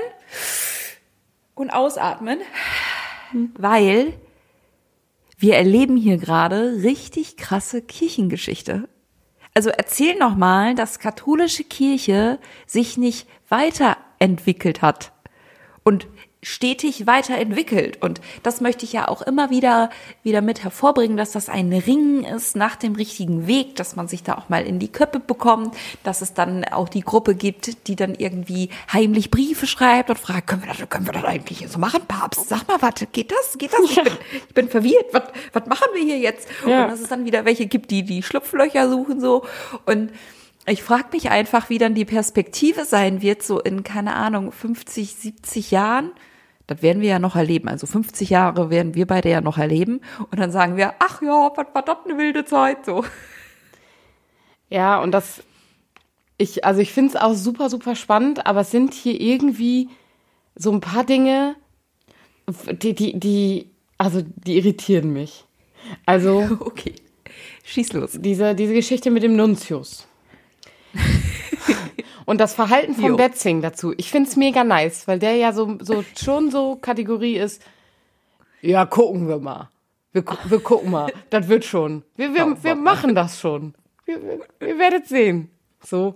und 1.55 1.71
ausatmen, 1.71 2.39
weil 3.55 4.13
wir 5.37 5.55
erleben 5.55 5.97
hier 5.97 6.17
gerade 6.17 6.83
richtig 6.83 7.37
krasse 7.37 7.81
Kirchengeschichte. 7.81 8.89
also 9.53 9.69
erzähl 9.69 10.17
noch 10.17 10.35
mal, 10.35 10.75
dass 10.75 10.99
katholische 10.99 11.63
Kirche 11.63 12.39
sich 12.65 12.97
nicht 12.97 13.27
weiterentwickelt 13.49 14.81
hat. 14.81 15.13
Und 15.83 16.07
stetig 16.47 17.05
weiterentwickelt. 17.07 18.01
Und 18.01 18.21
das 18.41 18.61
möchte 18.61 18.85
ich 18.85 18.93
ja 18.93 19.07
auch 19.07 19.21
immer 19.21 19.49
wieder, 19.49 19.89
wieder 20.23 20.41
mit 20.41 20.63
hervorbringen, 20.63 21.17
dass 21.17 21.31
das 21.31 21.49
ein 21.49 21.73
Ringen 21.73 22.23
ist 22.23 22.55
nach 22.55 22.77
dem 22.77 22.95
richtigen 22.95 23.47
Weg, 23.47 23.75
dass 23.75 23.95
man 23.97 24.07
sich 24.07 24.23
da 24.23 24.35
auch 24.35 24.47
mal 24.47 24.65
in 24.65 24.79
die 24.79 24.87
Köppe 24.87 25.19
bekommt, 25.19 25.75
dass 26.03 26.21
es 26.21 26.33
dann 26.33 26.63
auch 26.63 26.87
die 26.87 27.01
Gruppe 27.01 27.35
gibt, 27.35 27.87
die 27.87 27.97
dann 27.97 28.15
irgendwie 28.15 28.69
heimlich 28.91 29.29
Briefe 29.29 29.67
schreibt 29.67 30.09
und 30.09 30.17
fragt, 30.17 30.47
können 30.47 30.63
wir 30.63 30.73
das, 30.73 30.89
können 30.89 31.05
wir 31.05 31.13
das 31.13 31.25
eigentlich 31.25 31.67
so 31.67 31.79
machen, 31.79 32.01
Papst? 32.07 32.47
Sag 32.47 32.65
mal, 32.67 32.81
warte, 32.81 33.07
geht 33.07 33.31
das? 33.31 33.57
Geht 33.57 33.73
das? 33.73 33.81
Ich 33.83 33.95
bin, 33.95 34.13
ich 34.47 34.53
bin 34.53 34.69
verwirrt. 34.69 35.07
Was, 35.11 35.23
was 35.51 35.65
machen 35.65 35.87
wir 35.93 36.03
hier 36.03 36.17
jetzt? 36.17 36.47
Ja. 36.65 36.85
Und 36.85 36.91
dass 36.91 37.01
es 37.01 37.09
dann 37.09 37.25
wieder 37.25 37.43
welche 37.43 37.65
gibt, 37.65 37.91
die 37.91 38.03
die 38.03 38.23
Schlupflöcher 38.23 38.89
suchen 38.89 39.19
so 39.19 39.45
und 39.85 40.11
ich 40.69 40.83
frage 40.83 41.07
mich 41.13 41.29
einfach, 41.29 41.69
wie 41.69 41.77
dann 41.77 41.95
die 41.95 42.03
Perspektive 42.03 42.83
sein 42.83 43.21
wird, 43.21 43.41
so 43.41 43.61
in, 43.61 43.83
keine 43.83 44.15
Ahnung, 44.15 44.51
50, 44.51 45.15
70 45.15 45.71
Jahren. 45.71 46.11
Das 46.67 46.81
werden 46.81 47.01
wir 47.01 47.09
ja 47.09 47.19
noch 47.19 47.35
erleben. 47.35 47.69
Also 47.69 47.87
50 47.87 48.29
Jahre 48.29 48.69
werden 48.69 48.93
wir 48.93 49.07
beide 49.07 49.29
ja 49.29 49.41
noch 49.41 49.57
erleben. 49.57 50.01
Und 50.29 50.39
dann 50.39 50.51
sagen 50.51 50.75
wir, 50.75 50.93
ach 50.99 51.21
ja, 51.21 51.49
was 51.55 51.67
war 51.73 51.81
das 51.81 51.97
eine 52.05 52.17
wilde 52.17 52.45
Zeit, 52.45 52.85
so. 52.85 53.03
Ja, 54.69 55.01
und 55.01 55.11
das, 55.11 55.43
ich, 56.37 56.65
also 56.65 56.81
ich 56.81 56.91
finde 56.91 57.11
es 57.11 57.15
auch 57.15 57.33
super, 57.33 57.69
super 57.69 57.95
spannend, 57.95 58.45
aber 58.45 58.61
es 58.61 58.71
sind 58.71 58.93
hier 58.93 59.19
irgendwie 59.19 59.89
so 60.55 60.71
ein 60.71 60.81
paar 60.81 61.05
Dinge, 61.05 61.55
die, 62.69 62.93
die, 62.93 63.17
die, 63.17 63.71
also 63.97 64.21
die 64.23 64.57
irritieren 64.57 65.13
mich. 65.13 65.45
Also. 66.05 66.47
Okay. 66.59 66.95
Schieß 67.63 67.93
los. 67.93 68.17
Diese, 68.21 68.55
diese 68.55 68.73
Geschichte 68.73 69.11
mit 69.11 69.23
dem 69.23 69.35
Nuntius. 69.35 70.07
Und 72.27 72.41
das 72.41 72.53
Verhalten 72.53 72.93
von 72.93 73.05
jo. 73.05 73.15
Betzing 73.15 73.61
dazu, 73.61 73.93
ich 73.95 74.11
find's 74.11 74.35
mega 74.35 74.65
nice, 74.65 75.07
weil 75.07 75.17
der 75.17 75.37
ja 75.37 75.53
so, 75.53 75.77
so 75.79 76.03
schon 76.19 76.51
so 76.51 76.75
Kategorie 76.75 77.37
ist, 77.37 77.63
ja, 78.61 78.85
gucken 78.85 79.29
wir 79.29 79.39
mal. 79.39 79.69
Wir, 80.11 80.25
wir 80.45 80.59
gucken 80.59 80.91
mal. 80.91 81.13
Das 81.29 81.47
wird 81.47 81.63
schon. 81.63 82.03
Wir, 82.17 82.33
wir, 82.33 82.61
wir 82.61 82.75
machen 82.75 83.15
das 83.15 83.39
schon. 83.39 83.75
Wir, 84.03 84.21
wir, 84.21 84.67
ihr 84.67 84.77
werdet 84.77 85.07
sehen. 85.07 85.49
So. 85.81 86.15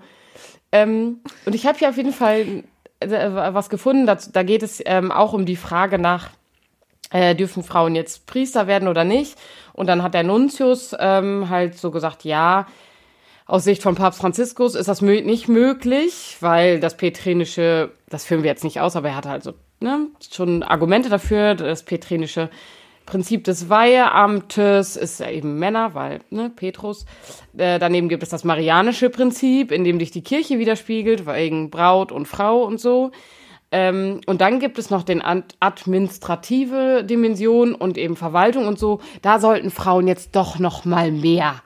Ähm, 0.73 1.21
und 1.45 1.55
ich 1.55 1.65
habe 1.65 1.77
hier 1.77 1.87
auf 1.87 1.95
jeden 1.95 2.11
Fall 2.11 2.65
äh, 2.99 3.07
was 3.53 3.69
gefunden. 3.69 4.05
Da, 4.05 4.15
da 4.15 4.43
geht 4.43 4.63
es 4.63 4.81
ähm, 4.85 5.13
auch 5.13 5.31
um 5.31 5.45
die 5.45 5.55
Frage 5.55 5.97
nach, 5.97 6.31
äh, 7.11 7.35
dürfen 7.35 7.63
Frauen 7.63 7.95
jetzt 7.95 8.25
Priester 8.25 8.67
werden 8.67 8.89
oder 8.89 9.05
nicht? 9.05 9.37
Und 9.71 9.87
dann 9.87 10.03
hat 10.03 10.13
der 10.13 10.23
Nuntius 10.23 10.93
ähm, 10.99 11.47
halt 11.49 11.77
so 11.77 11.89
gesagt, 11.89 12.25
ja, 12.25 12.67
aus 13.51 13.65
Sicht 13.65 13.83
von 13.83 13.95
Papst 13.95 14.21
Franziskus 14.21 14.75
ist 14.75 14.87
das 14.87 15.01
nicht 15.01 15.49
möglich, 15.49 16.37
weil 16.39 16.79
das 16.79 16.95
Petrinische, 16.95 17.91
das 18.07 18.23
führen 18.23 18.43
wir 18.43 18.49
jetzt 18.49 18.63
nicht 18.63 18.79
aus, 18.79 18.95
aber 18.95 19.09
er 19.09 19.17
hatte 19.17 19.29
also 19.29 19.51
ne, 19.81 20.07
schon 20.31 20.63
Argumente 20.63 21.09
dafür. 21.09 21.55
Das 21.55 21.83
Petrinische 21.83 22.49
Prinzip 23.05 23.43
des 23.43 23.67
Weiheamtes 23.69 24.95
ist 24.95 25.19
ja 25.19 25.29
eben 25.29 25.59
Männer, 25.59 25.93
weil 25.93 26.21
ne, 26.29 26.49
Petrus. 26.49 27.05
Äh, 27.57 27.77
daneben 27.77 28.07
gibt 28.07 28.23
es 28.23 28.29
das 28.29 28.45
Marianische 28.45 29.09
Prinzip, 29.09 29.73
in 29.73 29.83
dem 29.83 29.99
sich 29.99 30.11
die 30.11 30.23
Kirche 30.23 30.57
widerspiegelt, 30.57 31.25
wegen 31.25 31.69
Braut 31.69 32.13
und 32.13 32.29
Frau 32.29 32.63
und 32.63 32.79
so. 32.79 33.11
Ähm, 33.69 34.21
und 34.27 34.39
dann 34.39 34.59
gibt 34.61 34.79
es 34.79 34.91
noch 34.91 35.03
den 35.03 35.21
administrative 35.59 37.03
Dimension 37.03 37.75
und 37.75 37.97
eben 37.97 38.15
Verwaltung 38.15 38.65
und 38.65 38.79
so. 38.79 39.01
Da 39.21 39.39
sollten 39.39 39.71
Frauen 39.71 40.07
jetzt 40.07 40.37
doch 40.37 40.57
noch 40.57 40.85
mal 40.85 41.11
mehr 41.11 41.61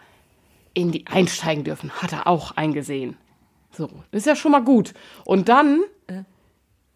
in 0.76 0.92
die 0.92 1.08
einsteigen 1.08 1.64
dürfen, 1.64 1.90
hat 1.90 2.14
er 2.14 2.28
auch 2.28 2.52
eingesehen. 2.52 3.18
So, 3.72 3.90
ist 4.12 4.28
ja 4.28 4.36
schon 4.36 4.52
mal 4.52 4.64
gut. 4.64 4.94
Und 5.26 5.50
dann. 5.50 5.82
Äh. 6.08 6.24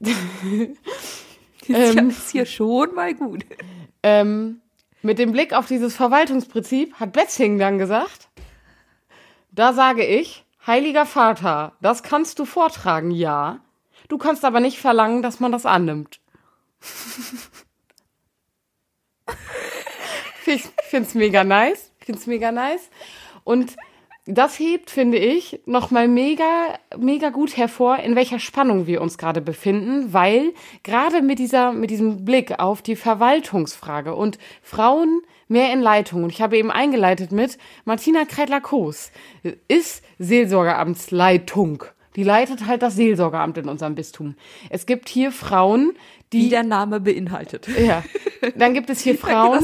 ist, 1.67 1.95
ja, 1.95 2.03
ist 2.03 2.29
hier 2.29 2.45
schon 2.45 2.93
mal 2.93 3.15
gut. 3.15 3.43
Ähm, 4.03 4.62
mit 5.01 5.17
dem 5.17 5.31
Blick 5.31 5.53
auf 5.53 5.65
dieses 5.65 5.95
Verwaltungsprinzip 5.95 6.93
hat 6.95 7.13
Betzing 7.13 7.57
dann 7.57 7.79
gesagt, 7.79 8.29
da 9.51 9.74
sage 9.74 10.05
ich, 10.05 10.45
Heiliger 10.67 11.05
Vater, 11.05 11.74
das 11.81 12.03
kannst 12.03 12.39
du 12.39 12.45
vortragen, 12.45 13.12
ja. 13.12 13.59
Du 14.07 14.17
kannst 14.17 14.45
aber 14.45 14.59
nicht 14.59 14.79
verlangen, 14.79 15.21
dass 15.21 15.39
man 15.39 15.51
das 15.51 15.65
annimmt. 15.65 16.19
ich 20.45 20.63
find's 20.89 21.13
mega 21.13 21.43
nice. 21.43 21.91
Ich 22.00 22.05
find's 22.05 22.27
mega 22.27 22.51
nice. 22.51 22.89
Und 23.50 23.77
das 24.27 24.60
hebt, 24.60 24.91
finde 24.91 25.18
ich, 25.18 25.60
nochmal 25.65 26.08
mega, 26.08 26.77
mega 27.00 27.32
gut 27.32 27.58
hervor, 27.58 27.98
in 27.98 28.15
welcher 28.15 28.38
Spannung 28.38 28.86
wir 28.86 29.01
uns 29.01 29.18
gerade 29.18 29.41
befinden, 29.41 30.13
weil 30.13 30.53
gerade 30.84 31.24
mit 31.24 31.39
dieser, 31.39 31.72
mit 31.72 31.89
diesem 31.89 32.25
Blick 32.25 32.60
auf 32.60 32.84
die 32.84 32.96
Verwaltungsfrage 32.96 34.13
und 34.13 34.38
Frauen 34.62 35.24
mehr 35.48 35.74
in 35.74 35.82
Leitung, 35.82 36.25
und 36.25 36.29
ich 36.29 36.44
habe 36.44 36.60
eben 36.60 36.70
eingeleitet 36.70 37.32
mit 37.32 37.58
Martina 37.86 38.24
Kreidler-Koos, 38.25 39.12
ist 39.68 40.03
Seelsorgeamtsleitung. 40.20 41.86
Die 42.16 42.24
leitet 42.24 42.66
halt 42.66 42.82
das 42.82 42.96
Seelsorgeamt 42.96 43.58
in 43.58 43.70
unserem 43.70 43.96
Bistum. 43.96 44.36
Es 44.70 44.86
gibt 44.86 45.10
hier 45.10 45.32
Frauen, 45.32 45.94
die. 46.34 46.46
Wie 46.46 46.50
der 46.50 46.63
Name 46.63 47.00
beinhaltet. 47.00 47.68
Ja. 47.68 48.04
Dann 48.56 48.74
gibt 48.74 48.89
es 48.89 49.01
hier 49.01 49.16
Frauen. 49.18 49.63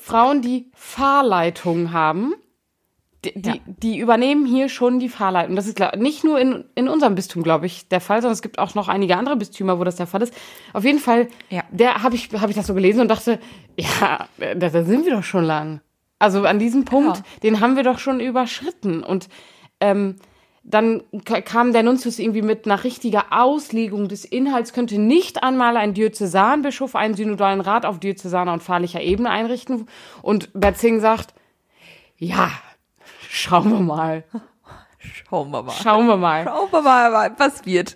Frauen, 0.00 0.42
die 0.42 0.70
Fahrleitungen 0.74 1.92
haben. 1.92 2.34
Die, 3.24 3.32
die, 3.34 3.48
ja. 3.48 3.56
die, 3.66 3.98
übernehmen 3.98 4.46
hier 4.46 4.68
schon 4.68 5.00
die 5.00 5.08
Fahrleitung. 5.08 5.56
Das 5.56 5.66
ist 5.66 5.74
klar, 5.74 5.96
nicht 5.96 6.22
nur 6.22 6.38
in, 6.38 6.64
in 6.76 6.88
unserem 6.88 7.16
Bistum, 7.16 7.42
glaube 7.42 7.66
ich, 7.66 7.88
der 7.88 8.00
Fall, 8.00 8.22
sondern 8.22 8.34
es 8.34 8.42
gibt 8.42 8.60
auch 8.60 8.76
noch 8.76 8.86
einige 8.86 9.16
andere 9.16 9.34
Bistümer, 9.34 9.80
wo 9.80 9.84
das 9.84 9.96
der 9.96 10.06
Fall 10.06 10.22
ist. 10.22 10.32
Auf 10.72 10.84
jeden 10.84 11.00
Fall, 11.00 11.26
ja. 11.50 11.64
der 11.72 12.04
habe 12.04 12.14
ich, 12.14 12.28
hab 12.32 12.48
ich 12.48 12.54
das 12.54 12.68
so 12.68 12.74
gelesen 12.74 13.00
und 13.00 13.08
dachte, 13.08 13.40
ja, 13.76 14.28
da, 14.38 14.68
da 14.70 14.84
sind 14.84 15.04
wir 15.04 15.16
doch 15.16 15.24
schon 15.24 15.42
lang. 15.42 15.80
Also 16.20 16.44
an 16.44 16.60
diesem 16.60 16.84
Punkt, 16.84 17.16
ja. 17.16 17.24
den 17.42 17.60
haben 17.60 17.74
wir 17.74 17.82
doch 17.82 17.98
schon 17.98 18.20
überschritten. 18.20 19.02
Und 19.02 19.28
ähm, 19.80 20.16
dann 20.64 21.02
kam 21.44 21.72
der 21.72 21.82
Nuntius 21.82 22.18
irgendwie 22.18 22.42
mit 22.42 22.66
nach 22.66 22.84
richtiger 22.84 23.26
Auslegung 23.30 24.08
des 24.08 24.24
Inhalts, 24.24 24.72
könnte 24.72 24.98
nicht 24.98 25.42
einmal 25.42 25.76
ein 25.76 25.94
Diözesanbischof 25.94 26.94
einen 26.94 27.14
synodalen 27.14 27.60
Rat 27.60 27.86
auf 27.86 27.98
diözesaner 27.98 28.52
und 28.52 28.62
pfarrlicher 28.62 29.00
Ebene 29.00 29.30
einrichten. 29.30 29.88
Und 30.20 30.50
Betzing 30.52 31.00
sagt, 31.00 31.34
ja, 32.18 32.50
schauen 33.28 33.70
wir 33.70 33.80
mal. 33.80 34.24
Schauen 34.98 35.50
wir 35.50 35.62
mal. 35.62 35.72
Schauen 35.72 36.06
wir 36.06 36.16
mal. 36.16 36.44
Schauen 36.44 36.72
wir 36.72 36.82
mal, 36.82 37.34
was 37.38 37.64
wird. 37.64 37.94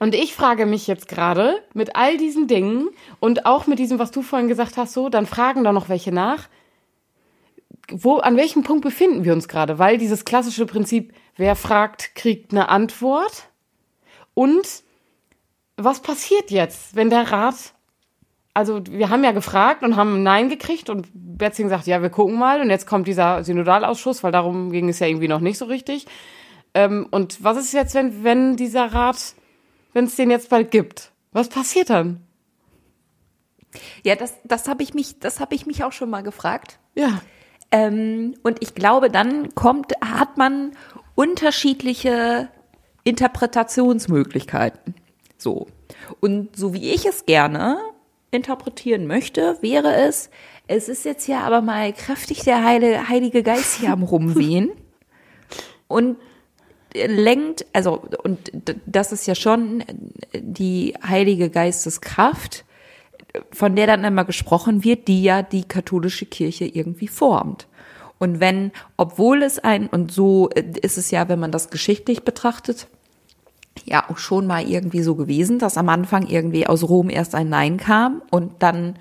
Und 0.00 0.14
ich 0.14 0.34
frage 0.34 0.66
mich 0.66 0.86
jetzt 0.86 1.08
gerade 1.08 1.62
mit 1.74 1.94
all 1.94 2.16
diesen 2.16 2.48
Dingen 2.48 2.88
und 3.20 3.46
auch 3.46 3.66
mit 3.66 3.78
diesem, 3.78 3.98
was 3.98 4.10
du 4.10 4.22
vorhin 4.22 4.48
gesagt 4.48 4.76
hast, 4.76 4.92
so, 4.92 5.08
dann 5.08 5.26
fragen 5.26 5.64
da 5.64 5.72
noch 5.72 5.88
welche 5.88 6.12
nach. 6.12 6.48
Wo, 7.90 8.16
an 8.16 8.36
welchem 8.36 8.62
Punkt 8.62 8.82
befinden 8.82 9.24
wir 9.24 9.32
uns 9.32 9.48
gerade? 9.48 9.78
Weil 9.78 9.98
dieses 9.98 10.24
klassische 10.24 10.66
Prinzip, 10.66 11.12
Wer 11.42 11.56
fragt, 11.56 12.14
kriegt 12.14 12.52
eine 12.52 12.68
Antwort. 12.68 13.48
Und 14.32 14.84
was 15.76 16.00
passiert 16.00 16.52
jetzt, 16.52 16.94
wenn 16.94 17.10
der 17.10 17.32
Rat, 17.32 17.74
also 18.54 18.80
wir 18.88 19.10
haben 19.10 19.24
ja 19.24 19.32
gefragt 19.32 19.82
und 19.82 19.96
haben 19.96 20.22
Nein 20.22 20.50
gekriegt 20.50 20.88
und 20.88 21.08
Betzing 21.12 21.68
sagt, 21.68 21.88
ja, 21.88 22.00
wir 22.00 22.10
gucken 22.10 22.38
mal 22.38 22.60
und 22.60 22.70
jetzt 22.70 22.86
kommt 22.86 23.08
dieser 23.08 23.42
Synodalausschuss, 23.42 24.22
weil 24.22 24.30
darum 24.30 24.70
ging 24.70 24.88
es 24.88 25.00
ja 25.00 25.08
irgendwie 25.08 25.26
noch 25.26 25.40
nicht 25.40 25.58
so 25.58 25.64
richtig. 25.64 26.06
Ähm, 26.74 27.08
und 27.10 27.42
was 27.42 27.56
ist 27.56 27.72
jetzt, 27.72 27.96
wenn, 27.96 28.22
wenn 28.22 28.54
dieser 28.54 28.92
Rat, 28.92 29.34
wenn 29.94 30.04
es 30.04 30.14
den 30.14 30.30
jetzt 30.30 30.48
bald 30.48 30.70
gibt? 30.70 31.10
Was 31.32 31.48
passiert 31.48 31.90
dann? 31.90 32.24
Ja, 34.04 34.14
das, 34.14 34.36
das 34.44 34.68
habe 34.68 34.84
ich 34.84 34.94
mich, 34.94 35.18
das 35.18 35.40
habe 35.40 35.56
ich 35.56 35.66
mich 35.66 35.82
auch 35.82 35.92
schon 35.92 36.08
mal 36.08 36.22
gefragt. 36.22 36.78
Ja. 36.94 37.20
Ähm, 37.72 38.34
und 38.44 38.62
ich 38.62 38.76
glaube, 38.76 39.10
dann 39.10 39.52
kommt, 39.56 39.94
hat 40.02 40.36
man 40.36 40.76
unterschiedliche 41.14 42.48
Interpretationsmöglichkeiten. 43.04 44.94
So. 45.38 45.66
Und 46.20 46.56
so 46.56 46.72
wie 46.72 46.90
ich 46.90 47.06
es 47.06 47.26
gerne 47.26 47.78
interpretieren 48.30 49.06
möchte, 49.06 49.58
wäre 49.60 49.94
es, 49.94 50.30
es 50.66 50.88
ist 50.88 51.04
jetzt 51.04 51.28
ja 51.28 51.40
aber 51.40 51.60
mal 51.60 51.92
kräftig 51.92 52.44
der 52.44 52.64
Heile, 52.64 53.08
Heilige 53.08 53.42
Geist 53.42 53.80
hier 53.80 53.90
am 53.90 54.02
Rumwehen 54.02 54.70
und 55.88 56.16
lenkt, 56.94 57.66
also, 57.72 58.02
und 58.22 58.52
das 58.86 59.12
ist 59.12 59.26
ja 59.26 59.34
schon 59.34 59.84
die 60.34 60.94
Heilige 61.06 61.50
Geisteskraft, 61.50 62.64
von 63.50 63.76
der 63.76 63.86
dann 63.86 64.04
immer 64.04 64.24
gesprochen 64.24 64.84
wird, 64.84 65.08
die 65.08 65.22
ja 65.22 65.42
die 65.42 65.64
katholische 65.64 66.26
Kirche 66.26 66.66
irgendwie 66.66 67.08
formt. 67.08 67.66
Und 68.22 68.38
wenn, 68.38 68.70
obwohl 68.96 69.42
es 69.42 69.58
ein, 69.58 69.88
und 69.88 70.12
so 70.12 70.48
ist 70.48 70.96
es 70.96 71.10
ja, 71.10 71.28
wenn 71.28 71.40
man 71.40 71.50
das 71.50 71.70
geschichtlich 71.70 72.22
betrachtet, 72.22 72.86
ja 73.84 74.08
auch 74.08 74.18
schon 74.18 74.46
mal 74.46 74.62
irgendwie 74.62 75.02
so 75.02 75.16
gewesen, 75.16 75.58
dass 75.58 75.76
am 75.76 75.88
Anfang 75.88 76.28
irgendwie 76.28 76.68
aus 76.68 76.84
Rom 76.84 77.10
erst 77.10 77.34
ein 77.34 77.48
Nein 77.48 77.78
kam 77.78 78.22
und 78.30 78.62
dann 78.62 78.94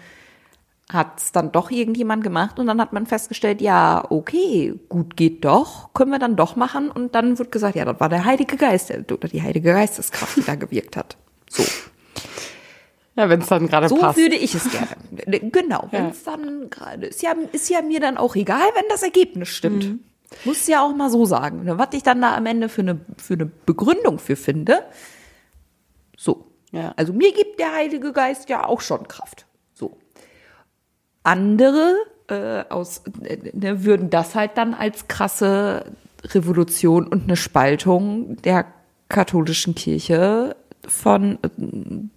hat 0.91 1.19
es 1.19 1.31
dann 1.31 1.51
doch 1.51 1.69
irgendjemand 1.69 2.23
gemacht 2.23 2.57
und 2.57 2.65
dann 2.65 2.81
hat 2.81 2.93
man 2.93 3.05
festgestellt, 3.05 3.61
ja, 3.61 4.03
okay, 4.09 4.73
gut 4.89 5.15
geht 5.15 5.45
doch, 5.45 5.93
können 5.93 6.09
wir 6.09 6.17
dann 6.17 6.35
doch 6.35 6.55
machen 6.55 6.89
und 6.89 7.13
dann 7.13 7.37
wird 7.37 7.51
gesagt, 7.51 7.75
ja, 7.75 7.85
das 7.85 7.99
war 7.99 8.09
der 8.09 8.25
Heilige 8.25 8.57
Geist 8.57 8.89
der, 8.89 9.05
oder 9.11 9.27
die 9.27 9.43
Heilige 9.43 9.71
Geisteskraft, 9.71 10.37
die 10.37 10.45
da 10.45 10.55
gewirkt 10.55 10.97
hat. 10.97 11.15
So. 11.47 11.61
Ja, 13.21 13.29
wenn 13.29 13.41
es 13.41 13.47
dann 13.47 13.67
gerade 13.67 13.87
So 13.87 13.97
passt. 13.97 14.17
würde 14.17 14.35
ich 14.35 14.55
es 14.55 14.67
gerne. 14.71 14.87
Genau, 15.51 15.87
wenn 15.91 16.07
es 16.07 16.23
dann 16.23 16.71
gerade 16.71 17.05
ist 17.05 17.21
ja, 17.21 17.35
ist 17.51 17.69
ja 17.69 17.83
mir 17.83 17.99
dann 17.99 18.17
auch 18.17 18.35
egal, 18.35 18.67
wenn 18.73 18.85
das 18.89 19.03
Ergebnis 19.03 19.49
stimmt. 19.49 19.83
Mhm. 19.85 19.99
Muss 20.43 20.65
ja 20.65 20.83
auch 20.83 20.95
mal 20.95 21.11
so 21.11 21.25
sagen. 21.25 21.65
Ne? 21.65 21.77
Was 21.77 21.89
ich 21.91 22.01
dann 22.01 22.19
da 22.19 22.35
am 22.35 22.47
Ende 22.47 22.67
für 22.67 22.81
eine, 22.81 22.99
für 23.17 23.35
eine 23.35 23.45
Begründung 23.45 24.17
für 24.17 24.35
finde, 24.35 24.83
so. 26.17 26.47
Ja. 26.71 26.93
Also 26.95 27.13
mir 27.13 27.31
gibt 27.31 27.59
der 27.59 27.75
Heilige 27.75 28.11
Geist 28.11 28.49
ja 28.49 28.65
auch 28.65 28.81
schon 28.81 29.07
Kraft. 29.07 29.45
So. 29.73 29.99
Andere 31.21 31.97
äh, 32.27 32.63
aus, 32.69 33.03
ne, 33.53 33.83
würden 33.83 34.09
das 34.09 34.33
halt 34.33 34.57
dann 34.57 34.73
als 34.73 35.07
krasse 35.07 35.85
Revolution 36.25 37.05
und 37.07 37.25
eine 37.25 37.35
Spaltung 37.35 38.37
der 38.37 38.65
katholischen 39.09 39.75
Kirche 39.75 40.55
von 40.87 41.37
äh, 41.43 42.09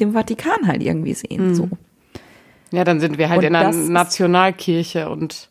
dem 0.00 0.12
Vatikan 0.12 0.66
halt 0.66 0.82
irgendwie 0.82 1.14
sehen. 1.14 1.54
So. 1.54 1.68
Ja, 2.70 2.84
dann 2.84 3.00
sind 3.00 3.18
wir 3.18 3.28
halt 3.28 3.38
Und 3.38 3.44
in 3.44 3.54
einer 3.54 3.72
Nationalkirche 3.72 5.08
und 5.08 5.48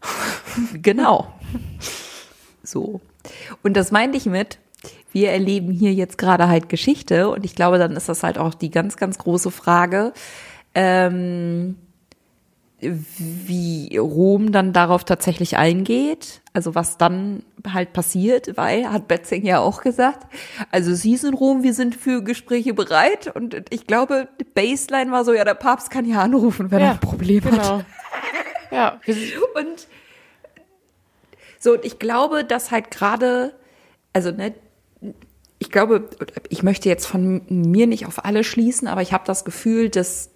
Genau. 0.74 1.32
So. 2.62 3.00
Und 3.62 3.76
das 3.76 3.92
meinte 3.92 4.16
ich 4.16 4.26
mit, 4.26 4.58
wir 5.12 5.30
erleben 5.30 5.72
hier 5.72 5.92
jetzt 5.92 6.18
gerade 6.18 6.48
halt 6.48 6.68
Geschichte 6.68 7.28
und 7.28 7.44
ich 7.44 7.54
glaube, 7.54 7.78
dann 7.78 7.92
ist 7.92 8.08
das 8.08 8.22
halt 8.22 8.38
auch 8.38 8.54
die 8.54 8.70
ganz, 8.70 8.96
ganz 8.96 9.18
große 9.18 9.50
Frage, 9.50 10.12
ähm, 10.74 11.76
wie 12.80 13.96
Rom 13.96 14.52
dann 14.52 14.72
darauf 14.74 15.04
tatsächlich 15.04 15.56
eingeht, 15.56 16.42
also 16.52 16.74
was 16.74 16.98
dann 16.98 17.42
halt 17.72 17.92
passiert, 17.94 18.56
weil, 18.56 18.90
hat 18.92 19.08
Betzing 19.08 19.44
ja 19.46 19.60
auch 19.60 19.80
gesagt, 19.82 20.26
also 20.70 20.90
es 20.90 21.02
hieß 21.02 21.24
in 21.24 21.34
Rom, 21.34 21.62
wir 21.62 21.72
sind 21.72 21.94
für 21.96 22.22
Gespräche 22.22 22.74
bereit 22.74 23.34
und 23.34 23.56
ich 23.70 23.86
glaube, 23.86 24.28
die 24.40 24.44
Baseline 24.44 25.10
war 25.10 25.24
so, 25.24 25.32
ja, 25.32 25.44
der 25.44 25.54
Papst 25.54 25.90
kann 25.90 26.04
ja 26.04 26.20
anrufen, 26.20 26.70
wenn 26.70 26.80
er 26.80 26.90
ein 26.92 27.00
Problem 27.00 27.44
hat. 27.44 27.50
genau. 27.52 27.80
Ja, 28.70 29.00
wir 29.04 29.14
sind- 29.14 29.32
Und 29.54 29.86
so, 31.58 31.72
und 31.72 31.84
ich 31.84 31.98
glaube, 31.98 32.44
dass 32.44 32.70
halt 32.70 32.90
gerade, 32.90 33.54
also 34.12 34.30
ne, 34.32 34.54
ich 35.58 35.70
glaube, 35.70 36.10
ich 36.50 36.62
möchte 36.62 36.88
jetzt 36.90 37.06
von 37.06 37.40
mir 37.48 37.86
nicht 37.86 38.04
auf 38.06 38.24
alle 38.26 38.44
schließen, 38.44 38.86
aber 38.86 39.00
ich 39.00 39.14
habe 39.14 39.24
das 39.26 39.44
Gefühl, 39.46 39.88
dass 39.88 40.30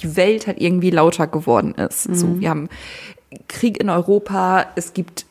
die 0.00 0.16
Welt 0.16 0.46
halt 0.46 0.60
irgendwie 0.60 0.90
lauter 0.90 1.26
geworden 1.26 1.74
ist. 1.74 2.04
So, 2.04 2.40
wir 2.40 2.50
haben 2.50 2.68
Krieg 3.48 3.80
in 3.80 3.90
Europa, 3.90 4.66
es 4.74 4.92
gibt 4.94 5.26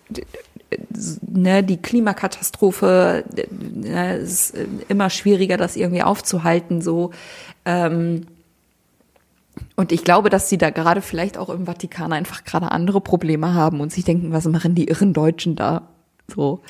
ne, 1.21 1.63
die 1.63 1.77
Klimakatastrophe, 1.77 3.23
ne, 3.49 4.17
es 4.17 4.51
ist 4.51 4.67
immer 4.89 5.09
schwieriger, 5.09 5.57
das 5.57 5.75
irgendwie 5.75 6.03
aufzuhalten. 6.03 6.81
So, 6.81 7.11
ähm, 7.65 8.27
und 9.75 9.91
ich 9.91 10.03
glaube, 10.03 10.29
dass 10.29 10.49
sie 10.49 10.57
da 10.57 10.69
gerade 10.69 11.01
vielleicht 11.01 11.37
auch 11.37 11.49
im 11.49 11.65
Vatikan 11.65 12.13
einfach 12.13 12.43
gerade 12.43 12.71
andere 12.71 13.01
Probleme 13.01 13.53
haben 13.53 13.79
und 13.79 13.91
sich 13.91 14.03
denken, 14.03 14.31
was 14.31 14.45
machen 14.45 14.75
die 14.75 14.87
irren 14.87 15.13
Deutschen 15.13 15.55
da? 15.55 15.83
So. 16.27 16.61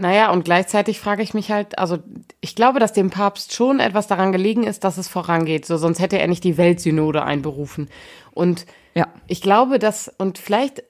Naja, 0.00 0.30
und 0.30 0.44
gleichzeitig 0.44 1.00
frage 1.00 1.24
ich 1.24 1.34
mich 1.34 1.50
halt, 1.50 1.76
also 1.76 1.98
ich 2.40 2.54
glaube, 2.54 2.78
dass 2.78 2.92
dem 2.92 3.10
Papst 3.10 3.52
schon 3.52 3.80
etwas 3.80 4.06
daran 4.06 4.30
gelegen 4.30 4.62
ist, 4.62 4.84
dass 4.84 4.96
es 4.96 5.08
vorangeht. 5.08 5.66
So, 5.66 5.76
sonst 5.76 5.98
hätte 5.98 6.20
er 6.20 6.28
nicht 6.28 6.44
die 6.44 6.56
Weltsynode 6.56 7.24
einberufen. 7.24 7.88
Und 8.32 8.64
Ja. 8.94 9.08
ich 9.26 9.42
glaube, 9.42 9.80
dass, 9.80 10.06
und 10.16 10.38
vielleicht 10.38 10.84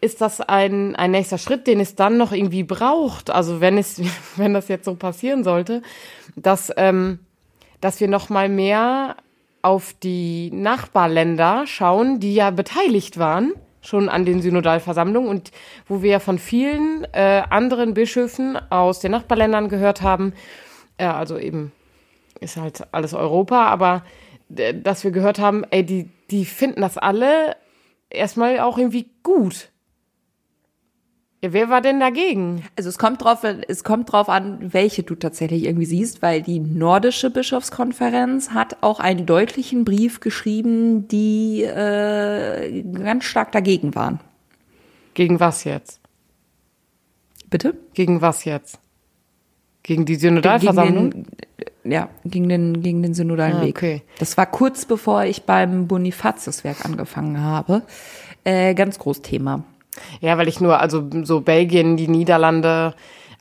ist 0.00 0.22
das 0.22 0.40
ein, 0.40 0.96
ein 0.96 1.10
nächster 1.10 1.36
Schritt, 1.36 1.66
den 1.66 1.78
es 1.78 1.94
dann 1.94 2.16
noch 2.16 2.32
irgendwie 2.32 2.62
braucht. 2.62 3.28
Also 3.28 3.60
wenn 3.60 3.76
es, 3.76 4.00
wenn 4.36 4.54
das 4.54 4.68
jetzt 4.68 4.86
so 4.86 4.94
passieren 4.94 5.44
sollte, 5.44 5.82
dass, 6.34 6.72
ähm, 6.78 7.18
dass 7.82 8.00
wir 8.00 8.08
noch 8.08 8.30
mal 8.30 8.48
mehr 8.48 9.16
auf 9.60 9.92
die 9.92 10.50
Nachbarländer 10.54 11.66
schauen, 11.66 12.18
die 12.18 12.32
ja 12.34 12.50
beteiligt 12.50 13.18
waren 13.18 13.52
schon 13.80 14.08
an 14.08 14.24
den 14.24 14.42
Synodalversammlungen 14.42 15.30
und 15.30 15.50
wo 15.86 16.02
wir 16.02 16.20
von 16.20 16.38
vielen 16.38 17.06
äh, 17.12 17.42
anderen 17.48 17.94
Bischöfen 17.94 18.58
aus 18.70 19.00
den 19.00 19.12
Nachbarländern 19.12 19.68
gehört 19.68 20.02
haben, 20.02 20.32
äh, 20.96 21.06
also 21.06 21.38
eben 21.38 21.72
ist 22.40 22.56
halt 22.56 22.86
alles 22.92 23.14
Europa, 23.14 23.66
aber 23.66 24.04
äh, 24.54 24.74
dass 24.74 25.04
wir 25.04 25.10
gehört 25.10 25.38
haben, 25.38 25.64
ey, 25.70 25.84
die, 25.84 26.10
die 26.30 26.44
finden 26.44 26.80
das 26.80 26.98
alle 26.98 27.56
erstmal 28.10 28.60
auch 28.60 28.78
irgendwie 28.78 29.10
gut. 29.22 29.70
Ja, 31.40 31.52
wer 31.52 31.68
war 31.70 31.80
denn 31.80 32.00
dagegen? 32.00 32.64
Also 32.76 32.88
es 32.88 32.98
kommt 32.98 33.22
drauf, 33.22 33.44
es 33.68 33.84
kommt 33.84 34.10
drauf 34.10 34.28
an, 34.28 34.72
welche 34.72 35.04
du 35.04 35.14
tatsächlich 35.14 35.64
irgendwie 35.66 35.86
siehst, 35.86 36.20
weil 36.20 36.42
die 36.42 36.58
nordische 36.58 37.30
Bischofskonferenz 37.30 38.50
hat 38.50 38.78
auch 38.80 38.98
einen 38.98 39.24
deutlichen 39.24 39.84
Brief 39.84 40.18
geschrieben, 40.18 41.06
die 41.06 41.62
äh, 41.62 42.82
ganz 42.82 43.24
stark 43.24 43.52
dagegen 43.52 43.94
waren. 43.94 44.18
Gegen 45.14 45.38
was 45.38 45.62
jetzt? 45.62 46.00
Bitte? 47.50 47.74
Gegen 47.94 48.20
was 48.20 48.44
jetzt? 48.44 48.80
Gegen 49.84 50.04
die 50.06 50.16
Synodalversammlung? 50.16 51.10
Gegen 51.10 51.24
den, 51.84 51.92
ja, 51.92 52.08
gegen 52.24 52.48
den, 52.48 52.82
gegen 52.82 53.02
den 53.02 53.14
synodalen 53.14 53.56
Ah, 53.58 53.62
Weg. 53.62 53.76
okay. 53.76 54.02
Das 54.18 54.36
war 54.36 54.46
kurz 54.46 54.84
bevor 54.86 55.24
ich 55.24 55.44
beim 55.44 55.86
Bonifatiuswerk 55.86 56.84
angefangen 56.84 57.40
habe. 57.40 57.82
Äh, 58.44 58.74
ganz 58.74 58.98
groß 58.98 59.22
Thema. 59.22 59.62
Ja, 60.20 60.38
weil 60.38 60.48
ich 60.48 60.60
nur, 60.60 60.80
also 60.80 61.08
so 61.22 61.40
Belgien, 61.40 61.96
die 61.96 62.08
Niederlande, 62.08 62.94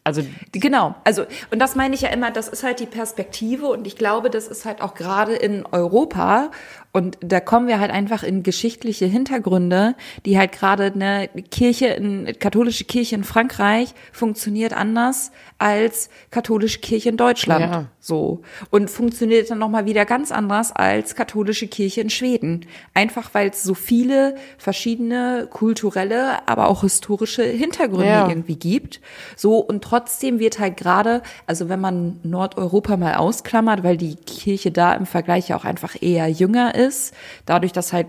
also 0.08 0.24
Genau, 0.54 0.96
also 1.04 1.24
und 1.52 1.60
das 1.60 1.76
meine 1.76 1.94
ich 1.94 2.02
ja 2.02 2.10
immer, 2.10 2.32
das 2.32 2.48
ist 2.48 2.64
halt 2.64 2.80
die 2.80 2.86
Perspektive 2.86 3.68
und 3.68 3.86
ich 3.86 3.96
glaube, 3.98 4.30
das 4.30 4.48
ist 4.48 4.66
halt 4.66 4.82
auch 4.82 4.96
gerade 4.96 5.36
in 5.36 5.66
Europa 5.66 6.50
und 6.94 7.18
da 7.22 7.40
kommen 7.40 7.68
wir 7.68 7.80
halt 7.80 7.92
einfach 7.92 8.24
in 8.24 8.42
geschichtliche 8.42 9.06
Hintergründe, 9.06 9.94
die 10.26 10.38
halt 10.38 10.52
gerade 10.52 10.86
eine 10.86 11.28
Kirche, 11.52 11.88
in 11.88 12.34
katholische 12.40 12.86
Kirche 12.86 13.16
in 13.16 13.24
Frankreich 13.24 13.94
funktioniert 14.12 14.74
anders 14.74 15.32
als 15.60 16.10
katholische 16.32 16.80
Kirche 16.80 17.10
in 17.10 17.18
Deutschland. 17.18 17.62
Ja. 17.62 17.86
So. 18.00 18.42
Und 18.72 18.90
funktioniert 18.90 19.52
dann 19.52 19.60
nochmal 19.60 19.86
wieder 19.86 20.06
ganz 20.06 20.32
anders 20.32 20.72
als 20.72 21.16
katholische 21.16 21.68
Kirche 21.68 22.02
in 22.02 22.10
Schweden. 22.10 22.66
Einfach 22.94 23.30
weil 23.34 23.50
es 23.50 23.62
so 23.64 23.74
viele 23.76 24.36
verschiedene 24.58 25.48
kulturelle, 25.52 26.48
aber 26.48 26.68
auch 26.68 26.82
historische 26.82 27.44
Hintergründe 27.44 28.06
Ja. 28.08 28.30
irgendwie 28.30 28.56
gibt. 28.56 29.02
So, 29.36 29.58
und 29.60 29.84
trotzdem 29.84 29.97
wird 30.40 30.60
halt 30.60 30.78
gerade, 30.78 31.22
also 31.46 31.70
wenn 31.70 31.80
man 31.80 32.20
Nordeuropa 32.24 32.98
mal 32.98 33.16
ausklammert, 33.16 33.84
weil 33.84 33.98
die 33.98 34.16
Kirche 34.16 34.72
da 34.72 34.94
im 34.94 35.06
Vergleich 35.06 35.50
ja 35.50 35.58
auch 35.58 35.66
einfach 35.66 36.02
eher 36.02 36.28
jünger 36.28 36.76
ist, 36.76 37.14
dadurch, 37.46 37.72
dass 37.72 37.94
halt 37.94 38.08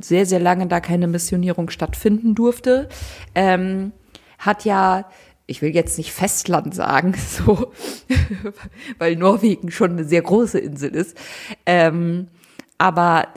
sehr, 0.00 0.26
sehr 0.26 0.40
lange 0.40 0.66
da 0.66 0.80
keine 0.80 1.06
Missionierung 1.06 1.70
stattfinden 1.70 2.34
durfte, 2.34 2.88
ähm, 3.34 3.92
hat 4.38 4.64
ja 4.64 5.06
ich 5.46 5.60
will 5.60 5.74
jetzt 5.74 5.98
nicht 5.98 6.12
Festland 6.12 6.74
sagen, 6.74 7.14
so, 7.28 7.72
weil 8.98 9.16
Norwegen 9.16 9.70
schon 9.70 9.92
eine 9.92 10.04
sehr 10.04 10.22
große 10.22 10.58
Insel 10.58 10.90
ist. 10.94 11.16
Ähm, 11.66 12.28
aber 12.78 13.28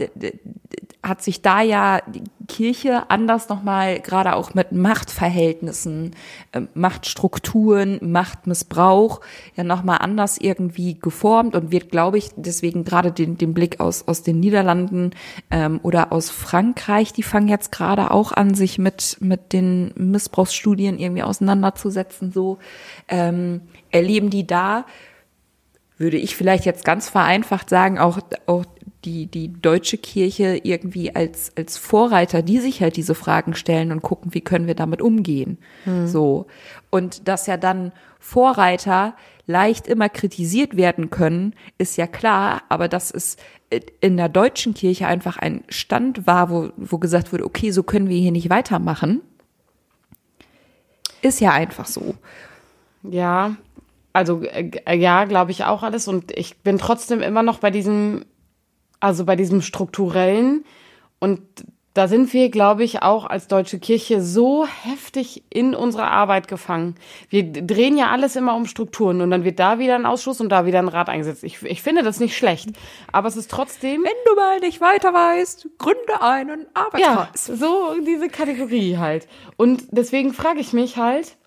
hat 1.03 1.21
sich 1.21 1.41
da 1.41 1.61
ja 1.61 2.01
Kirche 2.47 3.09
anders 3.09 3.49
nochmal, 3.49 3.99
gerade 3.99 4.35
auch 4.35 4.53
mit 4.53 4.71
Machtverhältnissen, 4.71 6.15
ähm, 6.53 6.67
Machtstrukturen, 6.73 7.99
Machtmissbrauch, 8.01 9.21
ja 9.55 9.63
nochmal 9.63 9.99
anders 10.01 10.37
irgendwie 10.37 10.99
geformt 10.99 11.55
und 11.55 11.71
wird, 11.71 11.89
glaube 11.91 12.17
ich, 12.17 12.29
deswegen 12.35 12.83
gerade 12.83 13.11
den, 13.11 13.37
den 13.37 13.53
Blick 13.53 13.79
aus, 13.79 14.07
aus 14.07 14.23
den 14.23 14.39
Niederlanden 14.39 15.11
ähm, 15.51 15.79
oder 15.83 16.11
aus 16.11 16.29
Frankreich, 16.29 17.13
die 17.13 17.23
fangen 17.23 17.47
jetzt 17.47 17.71
gerade 17.71 18.11
auch 18.11 18.31
an, 18.31 18.53
sich 18.53 18.77
mit, 18.77 19.17
mit 19.19 19.53
den 19.53 19.91
Missbrauchsstudien 19.95 20.99
irgendwie 20.99 21.23
auseinanderzusetzen, 21.23 22.31
so, 22.31 22.57
ähm, 23.07 23.61
erleben 23.91 24.29
die 24.29 24.45
da, 24.45 24.85
würde 25.97 26.17
ich 26.17 26.35
vielleicht 26.35 26.65
jetzt 26.65 26.83
ganz 26.83 27.09
vereinfacht 27.09 27.69
sagen, 27.69 27.99
auch, 27.99 28.19
auch 28.47 28.65
die, 29.05 29.27
die 29.27 29.53
deutsche 29.53 29.97
Kirche 29.97 30.59
irgendwie 30.63 31.15
als, 31.15 31.51
als 31.55 31.77
Vorreiter, 31.77 32.41
die 32.41 32.59
sich 32.59 32.81
halt 32.81 32.97
diese 32.97 33.15
Fragen 33.15 33.55
stellen 33.55 33.91
und 33.91 34.01
gucken, 34.01 34.33
wie 34.33 34.41
können 34.41 34.67
wir 34.67 34.75
damit 34.75 35.01
umgehen. 35.01 35.57
So. 36.07 36.47
Und 36.89 37.27
dass 37.27 37.47
ja 37.47 37.57
dann 37.57 37.91
Vorreiter 38.19 39.15
leicht 39.47 39.87
immer 39.87 40.09
kritisiert 40.09 40.75
werden 40.75 41.11
können, 41.11 41.53
ist 41.77 41.97
ja 41.97 42.07
klar, 42.07 42.63
aber 42.69 42.87
dass 42.87 43.11
es 43.11 43.37
in 44.01 44.17
der 44.17 44.29
deutschen 44.29 44.73
Kirche 44.73 45.07
einfach 45.07 45.37
ein 45.37 45.63
Stand 45.69 46.25
war, 46.25 46.49
wo, 46.49 46.69
wo 46.77 46.97
gesagt 46.97 47.31
wurde, 47.31 47.45
okay, 47.45 47.71
so 47.71 47.83
können 47.83 48.09
wir 48.09 48.17
hier 48.17 48.31
nicht 48.31 48.49
weitermachen, 48.49 49.21
ist 51.21 51.39
ja 51.41 51.51
einfach 51.51 51.85
so. 51.85 52.15
ja, 53.03 53.55
also 54.15 54.43
äh, 54.43 54.95
ja, 54.95 55.25
glaube 55.25 55.51
ich 55.51 55.65
auch 55.65 55.83
alles. 55.83 56.07
Und 56.07 56.31
ich 56.31 56.59
bin 56.59 56.77
trotzdem 56.77 57.21
immer 57.21 57.43
noch 57.43 57.59
bei 57.59 57.69
diesem, 57.69 58.23
Also 58.99 59.25
bei 59.25 59.35
diesem 59.35 59.61
strukturellen. 59.61 60.65
Und 61.19 61.41
da 61.95 62.09
sind 62.09 62.33
wir, 62.33 62.49
glaube 62.49 62.83
ich, 62.83 63.03
auch 63.03 63.25
als 63.25 63.47
deutsche 63.47 63.79
Kirche 63.79 64.21
so 64.21 64.67
heftig 64.67 65.43
in 65.49 65.73
unserer 65.73 66.11
Arbeit 66.11 66.49
gefangen. 66.49 66.95
Wir 67.29 67.49
drehen 67.49 67.97
ja 67.97 68.11
alles 68.11 68.35
immer 68.35 68.53
um 68.53 68.65
Strukturen 68.65 69.21
und 69.21 69.31
dann 69.31 69.45
wird 69.45 69.59
da 69.59 69.79
wieder 69.79 69.95
ein 69.95 70.05
Ausschuss 70.05 70.41
und 70.41 70.49
da 70.49 70.65
wieder 70.65 70.79
ein 70.79 70.89
Rat 70.89 71.07
eingesetzt. 71.07 71.45
Ich, 71.45 71.63
ich 71.63 71.81
finde 71.81 72.03
das 72.03 72.19
nicht 72.19 72.35
schlecht, 72.35 72.71
aber 73.13 73.29
es 73.29 73.37
ist 73.37 73.49
trotzdem. 73.49 74.03
Wenn 74.03 74.11
du 74.25 74.35
mal 74.35 74.59
nicht 74.59 74.81
weiter 74.81 75.13
weißt, 75.13 75.69
gründe 75.77 76.21
einen 76.21 76.65
Arbeitskreis. 76.73 77.47
Ja, 77.47 77.55
so 77.55 77.95
diese 78.05 78.27
Kategorie 78.27 78.97
halt. 78.97 79.29
Und 79.55 79.85
deswegen 79.91 80.33
frage 80.33 80.59
ich 80.59 80.73
mich 80.73 80.97
halt, 80.97 81.37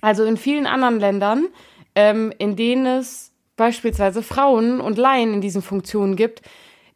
also 0.00 0.24
in 0.24 0.38
vielen 0.38 0.66
anderen 0.66 1.00
Ländern, 1.00 1.48
ähm, 1.94 2.32
in 2.38 2.56
denen 2.56 2.86
es 2.86 3.30
beispielsweise 3.56 4.22
Frauen 4.22 4.80
und 4.80 4.96
Laien 4.96 5.34
in 5.34 5.42
diesen 5.42 5.60
Funktionen 5.60 6.16
gibt, 6.16 6.40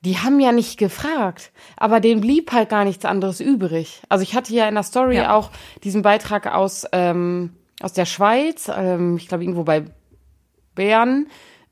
die 0.06 0.18
haben 0.18 0.38
ja 0.38 0.52
nicht 0.52 0.78
gefragt, 0.78 1.50
aber 1.76 1.98
denen 1.98 2.20
blieb 2.20 2.52
halt 2.52 2.68
gar 2.68 2.84
nichts 2.84 3.04
anderes 3.04 3.40
übrig. 3.40 4.02
Also 4.08 4.22
ich 4.22 4.36
hatte 4.36 4.54
ja 4.54 4.68
in 4.68 4.74
der 4.74 4.84
Story 4.84 5.16
ja. 5.16 5.34
auch 5.34 5.50
diesen 5.82 6.02
Beitrag 6.02 6.46
aus, 6.46 6.86
ähm, 6.92 7.50
aus 7.82 7.92
der 7.92 8.06
Schweiz, 8.06 8.70
ähm, 8.72 9.16
ich 9.16 9.26
glaube 9.26 9.42
irgendwo 9.42 9.64
bei 9.64 9.84
Bern, 10.76 11.26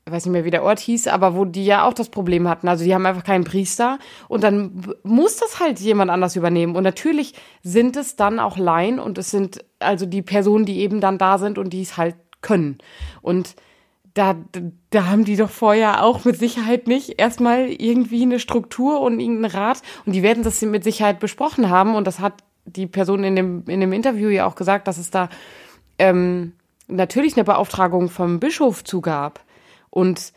ich 0.05 0.11
weiß 0.11 0.25
nicht 0.25 0.33
mehr, 0.33 0.43
wie 0.43 0.51
der 0.51 0.63
Ort 0.63 0.81
hieß, 0.81 1.07
aber 1.07 1.33
wo 1.33 1.45
die 1.45 1.65
ja 1.65 1.87
auch 1.87 1.93
das 1.93 2.09
Problem 2.09 2.49
hatten. 2.49 2.67
Also 2.67 2.83
die 2.83 2.93
haben 2.93 3.05
einfach 3.05 3.23
keinen 3.23 3.45
Priester 3.45 3.99
und 4.27 4.43
dann 4.43 4.85
muss 5.03 5.37
das 5.37 5.61
halt 5.61 5.79
jemand 5.79 6.11
anders 6.11 6.35
übernehmen. 6.35 6.75
Und 6.75 6.83
natürlich 6.83 7.35
sind 7.63 7.95
es 7.95 8.17
dann 8.17 8.39
auch 8.39 8.57
Laien 8.57 8.99
und 8.99 9.17
es 9.17 9.31
sind 9.31 9.63
also 9.79 10.05
die 10.05 10.21
Personen, 10.21 10.65
die 10.65 10.79
eben 10.81 10.99
dann 10.99 11.17
da 11.17 11.37
sind 11.37 11.57
und 11.57 11.71
die 11.71 11.83
es 11.83 11.95
halt 11.95 12.17
können. 12.41 12.79
Und 13.21 13.55
da, 14.15 14.35
da 14.91 15.07
haben 15.07 15.25
die 15.25 15.35
doch 15.35 15.49
vorher 15.49 16.03
auch 16.03 16.23
mit 16.23 16.39
Sicherheit 16.39 16.87
nicht 16.87 17.19
erstmal 17.19 17.67
irgendwie 17.67 18.21
eine 18.21 18.39
Struktur 18.39 19.01
und 19.01 19.19
irgendeinen 19.19 19.53
Rat. 19.53 19.81
Und 20.05 20.13
die 20.13 20.23
werden 20.23 20.41
das 20.41 20.61
mit 20.61 20.85
Sicherheit 20.85 21.19
besprochen 21.19 21.69
haben. 21.69 21.95
Und 21.95 22.07
das 22.07 22.19
hat 22.19 22.33
die 22.65 22.87
Person 22.87 23.25
in 23.25 23.35
dem, 23.35 23.63
in 23.67 23.81
dem 23.81 23.91
Interview 23.91 24.29
ja 24.29 24.45
auch 24.45 24.55
gesagt, 24.55 24.87
dass 24.87 24.97
es 24.97 25.11
da 25.11 25.27
ähm, 25.99 26.53
natürlich 26.87 27.35
eine 27.35 27.43
Beauftragung 27.43 28.09
vom 28.09 28.39
Bischof 28.39 28.85
zugab. 28.85 29.43
Und 29.89 30.31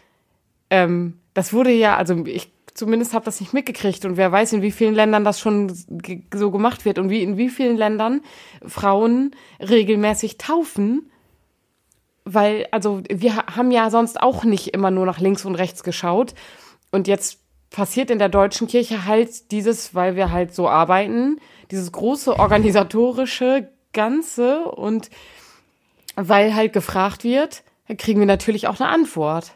ähm, 0.70 1.20
das 1.32 1.52
wurde 1.52 1.70
ja, 1.70 1.96
also 1.96 2.26
ich 2.26 2.52
zumindest 2.74 3.14
habe 3.14 3.24
das 3.24 3.40
nicht 3.40 3.54
mitgekriegt 3.54 4.04
und 4.04 4.16
wer 4.16 4.30
weiß, 4.30 4.52
in 4.52 4.62
wie 4.62 4.70
vielen 4.70 4.94
Ländern 4.94 5.24
das 5.24 5.40
schon 5.40 5.72
so 6.32 6.50
gemacht 6.50 6.84
wird 6.84 6.98
und 6.98 7.10
wie 7.10 7.22
in 7.22 7.36
wie 7.36 7.48
vielen 7.48 7.76
Ländern 7.76 8.20
Frauen 8.64 9.32
regelmäßig 9.60 10.38
taufen 10.38 11.10
weil, 12.34 12.66
also 12.70 13.02
wir 13.10 13.36
haben 13.36 13.70
ja 13.70 13.90
sonst 13.90 14.20
auch 14.20 14.44
nicht 14.44 14.68
immer 14.68 14.90
nur 14.90 15.06
nach 15.06 15.18
links 15.18 15.44
und 15.44 15.54
rechts 15.54 15.82
geschaut. 15.82 16.34
Und 16.90 17.08
jetzt 17.08 17.40
passiert 17.70 18.10
in 18.10 18.18
der 18.18 18.28
deutschen 18.28 18.66
Kirche 18.66 19.04
halt 19.04 19.50
dieses, 19.50 19.94
weil 19.94 20.16
wir 20.16 20.30
halt 20.30 20.54
so 20.54 20.68
arbeiten, 20.68 21.38
dieses 21.70 21.92
große 21.92 22.38
organisatorische 22.38 23.70
Ganze 23.92 24.64
und 24.64 25.10
weil 26.16 26.54
halt 26.54 26.72
gefragt 26.72 27.24
wird, 27.24 27.62
kriegen 27.96 28.20
wir 28.20 28.26
natürlich 28.26 28.66
auch 28.68 28.80
eine 28.80 28.90
Antwort. 28.90 29.52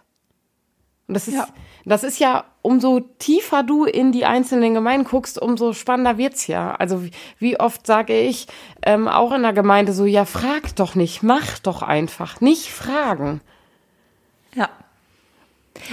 Und 1.09 1.15
das 1.15 1.29
ist, 1.29 1.35
ja. 1.35 1.49
Das 1.85 2.05
ist 2.05 2.19
ja, 2.19 2.45
umso 2.63 3.01
tiefer 3.19 3.63
du 3.63 3.85
in 3.85 4.13
die 4.13 4.25
einzelnen 4.25 4.75
Gemeinden 4.75 5.07
guckst, 5.07 5.41
umso 5.41 5.73
spannender 5.73 6.19
wird's 6.19 6.47
ja. 6.47 6.75
Also 6.77 7.05
wie, 7.05 7.11
wie 7.39 7.59
oft 7.59 7.87
sage 7.87 8.19
ich 8.19 8.47
ähm, 8.83 9.09
auch 9.09 9.33
in 9.33 9.43
der 9.43 9.53
Gemeinde 9.53 9.93
so, 9.93 10.05
ja, 10.05 10.25
frag 10.25 10.75
doch 10.77 10.95
nicht, 10.95 11.23
mach 11.23 11.59
doch 11.59 11.83
einfach, 11.83 12.41
nicht 12.41 12.71
fragen. 12.71 13.41
Ja. 14.55 14.69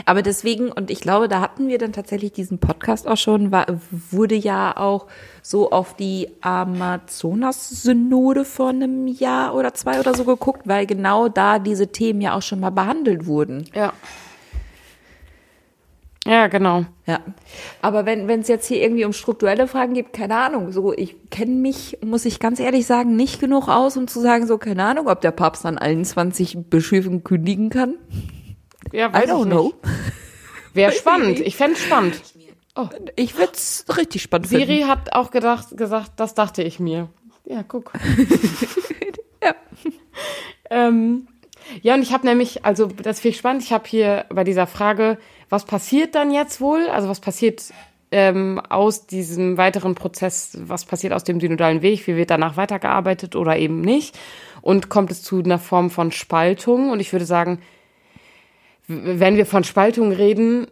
Aber 0.05 0.21
deswegen, 0.21 0.71
und 0.71 0.91
ich 0.91 0.99
glaube, 0.99 1.27
da 1.27 1.41
hatten 1.41 1.69
wir 1.69 1.77
dann 1.77 1.93
tatsächlich 1.93 2.33
diesen 2.33 2.59
Podcast 2.59 3.07
auch 3.07 3.17
schon, 3.17 3.51
war, 3.51 3.65
wurde 3.89 4.35
ja 4.35 4.77
auch 4.77 5.07
so 5.41 5.71
auf 5.71 5.95
die 5.95 6.29
Amazonas-Synode 6.41 8.45
vor 8.45 8.69
einem 8.69 9.07
Jahr 9.07 9.55
oder 9.55 9.73
zwei 9.73 9.99
oder 9.99 10.13
so 10.13 10.25
geguckt, 10.25 10.67
weil 10.67 10.85
genau 10.85 11.29
da 11.29 11.59
diese 11.59 11.87
Themen 11.87 12.21
ja 12.21 12.35
auch 12.35 12.41
schon 12.41 12.59
mal 12.59 12.71
behandelt 12.71 13.25
wurden. 13.25 13.65
Ja. 13.73 13.93
Ja, 16.29 16.45
genau. 16.45 16.85
Ja. 17.07 17.21
Aber 17.81 18.05
wenn 18.05 18.29
es 18.29 18.47
jetzt 18.47 18.67
hier 18.67 18.83
irgendwie 18.83 19.03
um 19.03 19.13
strukturelle 19.13 19.67
Fragen 19.67 19.95
geht, 19.95 20.13
keine 20.13 20.37
Ahnung, 20.37 20.71
so 20.71 20.93
ich 20.93 21.15
kenne 21.31 21.55
mich, 21.55 21.97
muss 22.05 22.23
ich 22.25 22.39
ganz 22.39 22.59
ehrlich 22.59 22.85
sagen, 22.85 23.15
nicht 23.15 23.39
genug 23.39 23.67
aus, 23.67 23.97
um 23.97 24.07
zu 24.07 24.19
sagen, 24.19 24.45
so 24.45 24.59
keine 24.59 24.83
Ahnung, 24.83 25.07
ob 25.07 25.21
der 25.21 25.31
Papst 25.31 25.65
dann 25.65 25.79
21 25.79 26.69
Bischöfen 26.69 27.23
kündigen 27.23 27.71
kann. 27.71 27.95
Ja, 28.91 29.11
weiß 29.11 29.25
I 29.25 29.31
don't 29.31 29.41
ich 29.41 29.49
know. 29.49 29.73
Wäre 30.75 30.91
spannend. 30.91 31.39
Ich 31.39 31.55
fände 31.55 31.73
es 31.73 31.83
spannend. 31.83 32.21
Oh. 32.75 32.89
Ich 33.15 33.35
würde 33.35 33.53
es 33.53 33.85
richtig 33.97 34.21
spannend 34.21 34.49
Siri 34.49 34.61
finden. 34.61 34.77
Siri 34.77 34.87
hat 34.87 35.13
auch 35.13 35.31
gedacht, 35.31 35.75
gesagt, 35.75 36.11
das 36.17 36.35
dachte 36.35 36.61
ich 36.61 36.79
mir. 36.79 37.09
Ja, 37.45 37.63
guck. 37.63 37.91
ja. 39.43 39.55
ähm, 40.69 41.27
ja, 41.81 41.95
und 41.95 42.03
ich 42.03 42.13
habe 42.13 42.27
nämlich, 42.27 42.65
also 42.65 42.85
das 42.85 43.19
finde 43.19 43.33
ich 43.33 43.37
spannend, 43.37 43.63
ich 43.63 43.73
habe 43.73 43.87
hier 43.87 44.25
bei 44.29 44.43
dieser 44.43 44.67
Frage, 44.67 45.17
was 45.49 45.65
passiert 45.65 46.15
dann 46.15 46.31
jetzt 46.31 46.61
wohl? 46.61 46.87
Also 46.89 47.09
was 47.09 47.19
passiert 47.19 47.71
ähm, 48.11 48.59
aus 48.69 49.05
diesem 49.07 49.57
weiteren 49.57 49.95
Prozess, 49.95 50.57
was 50.61 50.85
passiert 50.85 51.13
aus 51.13 51.23
dem 51.23 51.39
synodalen 51.39 51.81
Weg, 51.81 52.07
wie 52.07 52.15
wird 52.15 52.31
danach 52.31 52.57
weitergearbeitet 52.57 53.35
oder 53.35 53.57
eben 53.57 53.81
nicht? 53.81 54.17
Und 54.61 54.89
kommt 54.89 55.11
es 55.11 55.23
zu 55.23 55.39
einer 55.39 55.59
Form 55.59 55.89
von 55.89 56.11
Spaltung? 56.11 56.91
Und 56.91 56.99
ich 56.99 57.11
würde 57.11 57.25
sagen, 57.25 57.59
wenn 58.87 59.37
wir 59.37 59.45
von 59.45 59.63
Spaltung 59.63 60.11
reden 60.11 60.67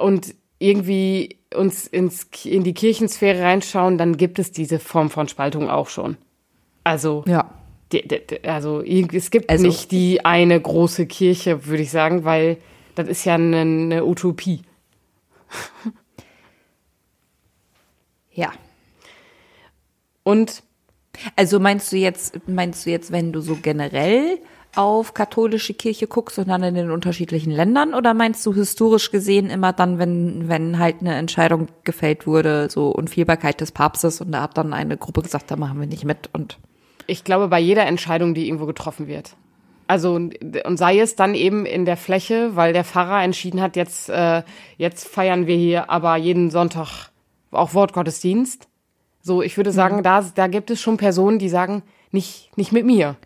und 0.00 0.34
irgendwie 0.58 1.38
uns 1.54 1.86
ins, 1.86 2.28
in 2.44 2.62
die 2.62 2.74
Kirchensphäre 2.74 3.42
reinschauen, 3.42 3.98
dann 3.98 4.16
gibt 4.16 4.38
es 4.38 4.52
diese 4.52 4.78
Form 4.78 5.10
von 5.10 5.26
Spaltung 5.26 5.70
auch 5.70 5.88
schon. 5.88 6.16
Also, 6.84 7.24
ja. 7.26 7.50
Also 8.44 8.82
es 8.82 9.30
gibt 9.32 9.50
also, 9.50 9.66
nicht 9.66 9.90
die 9.90 10.24
eine 10.24 10.60
große 10.60 11.06
Kirche, 11.06 11.66
würde 11.66 11.82
ich 11.82 11.90
sagen, 11.90 12.24
weil 12.24 12.58
das 12.94 13.08
ist 13.08 13.24
ja 13.24 13.34
eine, 13.34 13.60
eine 13.60 14.04
Utopie. 14.04 14.62
ja. 18.32 18.52
Und 20.22 20.62
also 21.36 21.60
meinst 21.60 21.92
du 21.92 21.96
jetzt, 21.96 22.48
meinst 22.48 22.86
du 22.86 22.90
jetzt, 22.90 23.12
wenn 23.12 23.32
du 23.32 23.40
so 23.40 23.56
generell 23.60 24.38
auf 24.76 25.14
katholische 25.14 25.74
Kirche 25.74 26.06
guckst 26.06 26.38
und 26.38 26.48
dann 26.48 26.62
in 26.62 26.76
den 26.76 26.90
unterschiedlichen 26.90 27.50
Ländern 27.50 27.92
oder 27.92 28.14
meinst 28.14 28.46
du 28.46 28.54
historisch 28.54 29.10
gesehen 29.10 29.50
immer 29.50 29.72
dann, 29.72 29.98
wenn, 29.98 30.48
wenn 30.48 30.78
halt 30.78 31.00
eine 31.00 31.16
Entscheidung 31.16 31.68
gefällt 31.82 32.26
wurde, 32.26 32.68
so 32.70 32.90
Unfehlbarkeit 32.90 33.60
des 33.60 33.72
Papstes 33.72 34.20
und 34.20 34.30
da 34.30 34.42
hat 34.42 34.56
dann 34.56 34.72
eine 34.72 34.96
Gruppe 34.96 35.22
gesagt, 35.22 35.50
da 35.50 35.56
machen 35.56 35.80
wir 35.80 35.88
nicht 35.88 36.04
mit 36.04 36.30
und 36.32 36.58
ich 37.10 37.24
glaube, 37.24 37.48
bei 37.48 37.58
jeder 37.58 37.86
Entscheidung, 37.86 38.34
die 38.34 38.46
irgendwo 38.46 38.66
getroffen 38.66 39.08
wird. 39.08 39.34
Also 39.90 40.14
und 40.14 40.76
sei 40.76 41.00
es 41.00 41.16
dann 41.16 41.34
eben 41.34 41.66
in 41.66 41.84
der 41.84 41.96
Fläche, 41.96 42.54
weil 42.54 42.72
der 42.72 42.84
Pfarrer 42.84 43.24
entschieden 43.24 43.60
hat, 43.60 43.74
jetzt 43.74 44.08
äh, 44.08 44.44
jetzt 44.76 45.08
feiern 45.08 45.48
wir 45.48 45.56
hier 45.56 45.90
aber 45.90 46.14
jeden 46.14 46.50
Sonntag 46.50 47.10
auch 47.50 47.74
Wortgottesdienst. 47.74 48.68
So, 49.20 49.42
ich 49.42 49.56
würde 49.56 49.72
sagen, 49.72 49.96
mhm. 49.96 50.02
da 50.04 50.24
da 50.32 50.46
gibt 50.46 50.70
es 50.70 50.80
schon 50.80 50.96
Personen, 50.96 51.40
die 51.40 51.48
sagen, 51.48 51.82
nicht 52.12 52.56
nicht 52.56 52.70
mit 52.70 52.86
mir. 52.86 53.16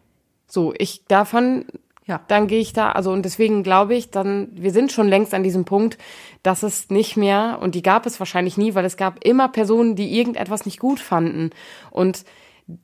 So, 0.47 0.73
ich 0.79 1.05
davon 1.07 1.67
ja, 2.07 2.21
dann 2.29 2.47
gehe 2.47 2.61
ich 2.61 2.73
da, 2.73 2.93
also 2.93 3.13
und 3.13 3.27
deswegen 3.27 3.63
glaube 3.63 3.95
ich, 3.95 4.11
dann 4.11 4.49
wir 4.53 4.73
sind 4.73 4.91
schon 4.91 5.09
längst 5.09 5.35
an 5.35 5.43
diesem 5.43 5.67
Punkt, 5.67 5.99
dass 6.43 6.63
es 6.63 6.89
nicht 6.89 7.19
mehr 7.19 7.59
und 7.61 7.75
die 7.75 7.83
gab 7.83 8.07
es 8.07 8.19
wahrscheinlich 8.21 8.57
nie, 8.57 8.75
weil 8.75 8.87
es 8.87 8.97
gab 8.97 9.23
immer 9.23 9.49
Personen, 9.49 9.97
die 9.97 10.19
irgendetwas 10.19 10.65
nicht 10.65 10.81
gut 10.81 11.01
fanden 11.01 11.51
und 11.91 12.25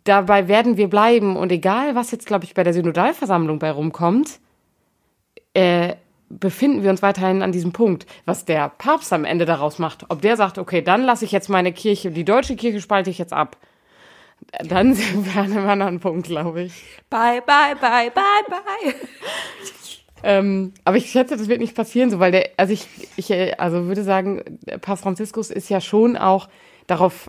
dabei 0.04 0.48
werden 0.48 0.76
wir 0.76 0.88
bleiben. 0.88 1.36
Und 1.36 1.52
egal, 1.52 1.94
was 1.94 2.10
jetzt, 2.10 2.26
glaube 2.26 2.44
ich, 2.44 2.54
bei 2.54 2.64
der 2.64 2.74
Synodalversammlung 2.74 3.58
bei 3.58 3.70
rumkommt, 3.70 4.40
äh, 5.54 5.94
befinden 6.28 6.82
wir 6.82 6.90
uns 6.90 7.02
weiterhin 7.02 7.42
an 7.42 7.52
diesem 7.52 7.72
Punkt, 7.72 8.06
was 8.24 8.44
der 8.44 8.68
Papst 8.68 9.12
am 9.12 9.24
Ende 9.24 9.46
daraus 9.46 9.78
macht. 9.78 10.06
Ob 10.08 10.22
der 10.22 10.36
sagt, 10.36 10.58
okay, 10.58 10.80
dann 10.80 11.02
lasse 11.02 11.24
ich 11.24 11.32
jetzt 11.32 11.48
meine 11.48 11.72
Kirche, 11.72 12.10
die 12.10 12.24
deutsche 12.24 12.56
Kirche 12.56 12.80
spalte 12.80 13.10
ich 13.10 13.18
jetzt 13.18 13.32
ab. 13.32 13.56
Dann 14.62 14.94
sind 14.94 15.26
wir 15.26 15.42
an 15.42 15.52
einem 15.52 15.68
anderen 15.68 16.00
Punkt, 16.00 16.28
glaube 16.28 16.62
ich. 16.62 16.84
Bye, 17.10 17.42
bye, 17.44 17.74
bye, 17.80 18.10
bye, 18.10 18.44
bye. 18.48 18.94
ähm, 20.22 20.72
aber 20.84 20.98
ich 20.98 21.10
schätze, 21.10 21.36
das 21.36 21.48
wird 21.48 21.60
nicht 21.60 21.74
passieren, 21.74 22.10
so, 22.10 22.20
weil 22.20 22.30
der, 22.30 22.50
also 22.56 22.72
ich, 22.72 22.86
ich 23.16 23.60
also 23.60 23.86
würde 23.86 24.04
sagen, 24.04 24.60
Papst 24.82 25.02
Franziskus 25.02 25.50
ist 25.50 25.68
ja 25.68 25.80
schon 25.80 26.16
auch 26.16 26.48
darauf 26.86 27.28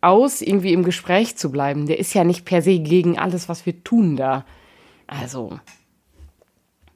aus, 0.00 0.42
irgendwie 0.42 0.72
im 0.72 0.84
Gespräch 0.84 1.36
zu 1.36 1.50
bleiben. 1.50 1.86
Der 1.86 1.98
ist 1.98 2.14
ja 2.14 2.24
nicht 2.24 2.44
per 2.44 2.62
se 2.62 2.78
gegen 2.78 3.18
alles, 3.18 3.48
was 3.48 3.66
wir 3.66 3.82
tun 3.84 4.16
da. 4.16 4.44
Also, 5.06 5.58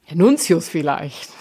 Herr 0.04 0.16
Nuntius 0.16 0.68
vielleicht. 0.68 1.30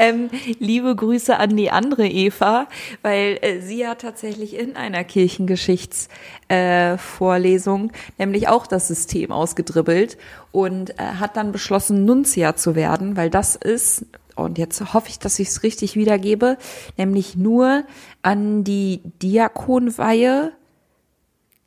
Ähm, 0.00 0.30
liebe 0.58 0.96
Grüße 0.96 1.36
an 1.36 1.56
die 1.58 1.70
andere 1.70 2.08
Eva, 2.08 2.66
weil 3.02 3.38
äh, 3.42 3.60
sie 3.60 3.86
hat 3.86 4.00
tatsächlich 4.00 4.56
in 4.56 4.74
einer 4.74 5.04
Kirchengeschichtsvorlesung 5.04 7.90
äh, 7.90 7.92
nämlich 8.16 8.48
auch 8.48 8.66
das 8.66 8.88
System 8.88 9.30
ausgedribbelt 9.30 10.16
und 10.52 10.98
äh, 10.98 11.02
hat 11.18 11.36
dann 11.36 11.52
beschlossen, 11.52 12.06
Nunzia 12.06 12.56
zu 12.56 12.74
werden, 12.74 13.18
weil 13.18 13.28
das 13.28 13.56
ist 13.56 14.06
und 14.40 14.58
jetzt 14.58 14.94
hoffe 14.94 15.08
ich, 15.08 15.18
dass 15.18 15.38
ich 15.38 15.48
es 15.48 15.62
richtig 15.62 15.96
wiedergebe, 15.96 16.56
nämlich 16.96 17.36
nur 17.36 17.84
an 18.22 18.64
die 18.64 19.00
Diakonweihe 19.22 20.52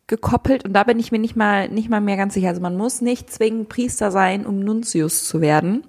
gekoppelt 0.08 0.66
und 0.66 0.74
da 0.74 0.84
bin 0.84 1.00
ich 1.00 1.12
mir 1.12 1.20
nicht 1.20 1.36
mal 1.36 1.70
nicht 1.70 1.90
mal 1.90 2.02
mehr 2.02 2.18
ganz 2.18 2.34
sicher. 2.34 2.50
Also 2.50 2.62
man 2.62 2.76
muss 2.76 3.02
nicht 3.02 3.32
zwingend 3.32 3.70
Priester 3.70 4.12
sein, 4.12 4.46
um 4.46 4.60
Nuntius 4.60 5.26
zu 5.26 5.42
werden. 5.42 5.84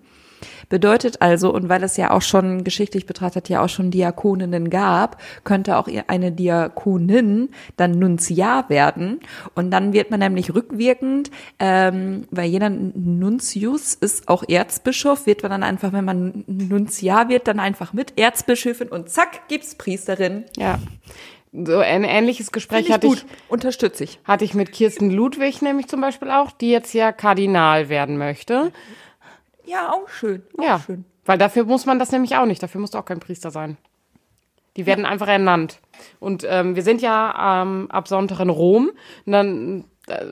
Bedeutet 0.69 1.21
also, 1.23 1.53
und 1.53 1.69
weil 1.69 1.83
es 1.83 1.97
ja 1.97 2.11
auch 2.11 2.23
schon 2.23 2.65
geschichtlich 2.65 3.07
betrachtet 3.07 3.49
ja 3.49 3.63
auch 3.63 3.69
schon 3.69 3.91
Diakoninnen 3.91 4.71
gab, 4.71 5.21
könnte 5.45 5.77
auch 5.77 5.89
eine 6.07 6.33
Diakonin 6.33 7.51
dann 7.77 7.93
Nunziar 7.93 8.69
werden. 8.69 9.21
Und 9.55 9.71
dann 9.71 9.93
wird 9.93 10.11
man 10.11 10.21
nämlich 10.21 10.55
rückwirkend, 10.55 11.31
ähm, 11.59 12.27
weil 12.31 12.49
jeder 12.49 12.71
Nuntius 12.71 13.95
ist 13.95 14.29
auch 14.29 14.45
Erzbischof, 14.49 15.27
wird 15.27 15.43
man 15.43 15.51
dann 15.51 15.63
einfach, 15.63 15.93
wenn 15.93 16.05
man 16.05 16.45
Nunziar 16.47 17.29
wird, 17.29 17.49
dann 17.49 17.61
einfach 17.61 17.93
mit 17.93 18.19
Erzbischöfin 18.19 18.89
und 18.89 19.11
zack, 19.11 19.49
gibt's 19.49 19.75
Priesterin. 19.75 20.45
Ja. 20.57 20.79
So 21.53 21.79
ein 21.79 22.03
ähnliches 22.03 22.51
Gespräch 22.51 22.91
hatte 22.91 23.07
gut. 23.07 23.19
ich, 23.19 23.25
Unterstütze 23.49 24.03
ich. 24.03 24.19
hatte 24.25 24.45
ich 24.45 24.55
mit 24.55 24.73
Kirsten 24.73 25.11
Ludwig 25.11 25.63
nämlich 25.63 25.87
zum 25.87 26.01
Beispiel 26.01 26.31
auch, 26.31 26.51
die 26.51 26.71
jetzt 26.71 26.93
ja 26.95 27.13
Kardinal 27.13 27.89
werden 27.89 28.19
möchte. 28.19 28.73
Ja, 29.65 29.91
auch 29.93 30.09
schön. 30.09 30.43
Auch 30.59 30.63
Ja, 30.65 30.79
schön. 30.81 31.05
weil 31.25 31.39
dafür 31.39 31.65
muss 31.65 31.87
man 31.87 31.99
das 31.99 32.13
nämlich 32.13 32.37
auch 32.37 32.47
nicht. 32.47 32.63
Dafür 32.63 32.81
musst 32.81 32.95
du 32.95 32.99
auch 32.99 33.05
kein 33.05 33.21
Priester 33.21 33.51
sein. 33.51 33.77
Die 34.77 34.87
werden 34.87 35.05
einfach 35.07 35.29
ernannt. 35.29 35.79
Und 36.19 36.45
ähm, 36.49 36.75
wir 36.75 36.83
sind 36.83 37.01
ja 37.01 37.63
ähm, 37.63 37.87
ab 37.91 38.09
Sonntag 38.09 38.41
in 38.41 38.51
Rom. 38.51 38.91
Und 39.25 39.33
dann, 39.33 39.85
äh, 40.09 40.25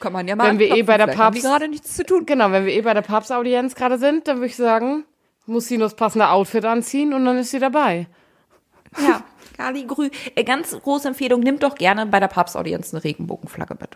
Kann 0.00 0.12
man 0.12 0.26
ja 0.26 0.34
mal 0.34 0.48
Wenn 0.48 0.58
wir 0.58 0.74
eh 0.74 0.82
bei 0.82 0.96
der 0.96 1.08
Papst- 1.08 1.42
gerade 1.42 1.68
nichts 1.68 1.94
zu 1.94 2.04
tun. 2.04 2.24
genau, 2.26 2.50
wenn 2.52 2.64
wir 2.64 2.72
eh 2.72 2.80
bei 2.80 2.94
der 2.94 3.02
Papstaudienz 3.02 3.74
gerade 3.74 3.98
sind, 3.98 4.26
dann 4.28 4.36
würde 4.38 4.46
ich 4.46 4.56
sagen, 4.56 5.04
muss 5.46 5.66
sie 5.66 5.76
nur 5.76 5.86
das 5.86 5.94
passende 5.96 6.28
Outfit 6.30 6.64
anziehen 6.64 7.12
und 7.12 7.24
dann 7.26 7.36
ist 7.38 7.50
sie 7.50 7.58
dabei. 7.58 8.06
Ja, 8.98 9.22
Kali 9.58 9.84
Grü. 9.84 10.08
Äh, 10.34 10.44
ganz 10.44 10.70
große 10.78 11.08
Empfehlung, 11.08 11.40
nimmt 11.40 11.62
doch 11.62 11.74
gerne 11.74 12.06
bei 12.06 12.20
der 12.20 12.28
Papstaudienz 12.28 12.94
eine 12.94 13.04
Regenbogenflagge 13.04 13.76
mit. 13.78 13.90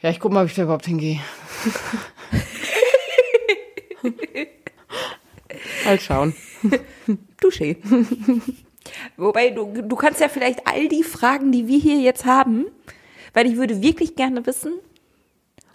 Ja, 0.00 0.08
ich 0.10 0.18
guck 0.20 0.32
mal, 0.32 0.44
ob 0.44 0.48
ich 0.48 0.54
da 0.54 0.62
überhaupt 0.62 0.86
hingehe. 0.86 1.20
Mal 5.84 5.98
schauen. 6.00 6.34
Dusche. 7.40 7.76
Wobei, 9.16 9.50
du, 9.50 9.72
du 9.82 9.96
kannst 9.96 10.20
ja 10.20 10.28
vielleicht 10.28 10.66
all 10.66 10.88
die 10.88 11.02
Fragen, 11.02 11.52
die 11.52 11.66
wir 11.68 11.78
hier 11.78 11.96
jetzt 11.98 12.24
haben, 12.24 12.66
weil 13.34 13.46
ich 13.46 13.56
würde 13.56 13.82
wirklich 13.82 14.16
gerne 14.16 14.44
wissen, 14.46 14.72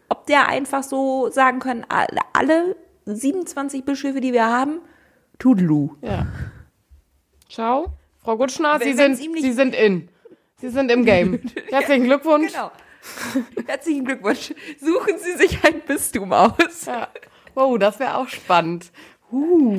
ob 0.09 0.25
der 0.27 0.47
einfach 0.47 0.83
so 0.83 1.29
sagen 1.29 1.59
können, 1.59 1.85
alle, 1.89 2.19
alle 2.33 2.75
27 3.05 3.83
Bischöfe, 3.83 4.21
die 4.21 4.33
wir 4.33 4.45
haben, 4.45 4.79
Tudelu. 5.39 5.95
Ja. 6.01 6.27
Ciao. 7.49 7.93
Frau 8.23 8.37
Gutschner, 8.37 8.79
Wenn- 8.79 8.87
Sie 8.87 8.93
sind, 8.93 9.17
Sie 9.41 9.51
sind 9.53 9.75
in. 9.75 10.09
Sie 10.57 10.69
sind 10.69 10.89
im 10.91 11.03
Game. 11.03 11.41
Herzlichen 11.71 12.05
Glückwunsch. 12.05 12.53
Genau. 12.53 12.71
Herzlichen 13.67 14.05
Glückwunsch. 14.05 14.53
Suchen 14.79 15.17
Sie 15.19 15.33
sich 15.33 15.61
ein 15.65 15.81
Bistum 15.81 16.31
aus. 16.31 16.85
Ja. 16.85 17.09
Wow, 17.55 17.77
das 17.77 17.99
wäre 17.99 18.17
auch 18.17 18.29
spannend. 18.29 18.91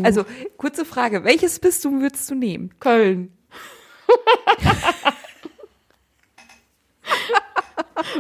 Also, 0.03 0.25
kurze 0.57 0.85
Frage, 0.85 1.25
welches 1.25 1.61
Bistum 1.61 2.01
würdest 2.01 2.29
du 2.31 2.35
nehmen? 2.35 2.75
Köln. 2.81 3.33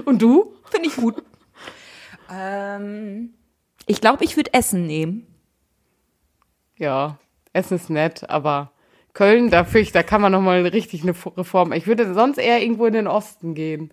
Und 0.04 0.22
du? 0.22 0.54
Finde 0.70 0.88
ich 0.88 0.96
gut. 0.96 1.22
ähm, 2.30 3.34
ich 3.86 4.00
glaube, 4.00 4.24
ich 4.24 4.36
würde 4.36 4.52
Essen 4.54 4.86
nehmen. 4.86 5.26
Ja, 6.76 7.18
Essen 7.52 7.76
ist 7.76 7.90
nett, 7.90 8.28
aber 8.30 8.72
Köln, 9.12 9.50
da 9.50 9.64
fürchte 9.64 9.78
ich, 9.80 9.92
da 9.92 10.02
kann 10.02 10.20
man 10.20 10.32
noch 10.32 10.40
mal 10.40 10.66
richtig 10.66 11.02
eine 11.02 11.14
Reform. 11.36 11.72
Ich 11.72 11.86
würde 11.86 12.14
sonst 12.14 12.38
eher 12.38 12.60
irgendwo 12.60 12.86
in 12.86 12.94
den 12.94 13.06
Osten 13.06 13.54
gehen. 13.54 13.92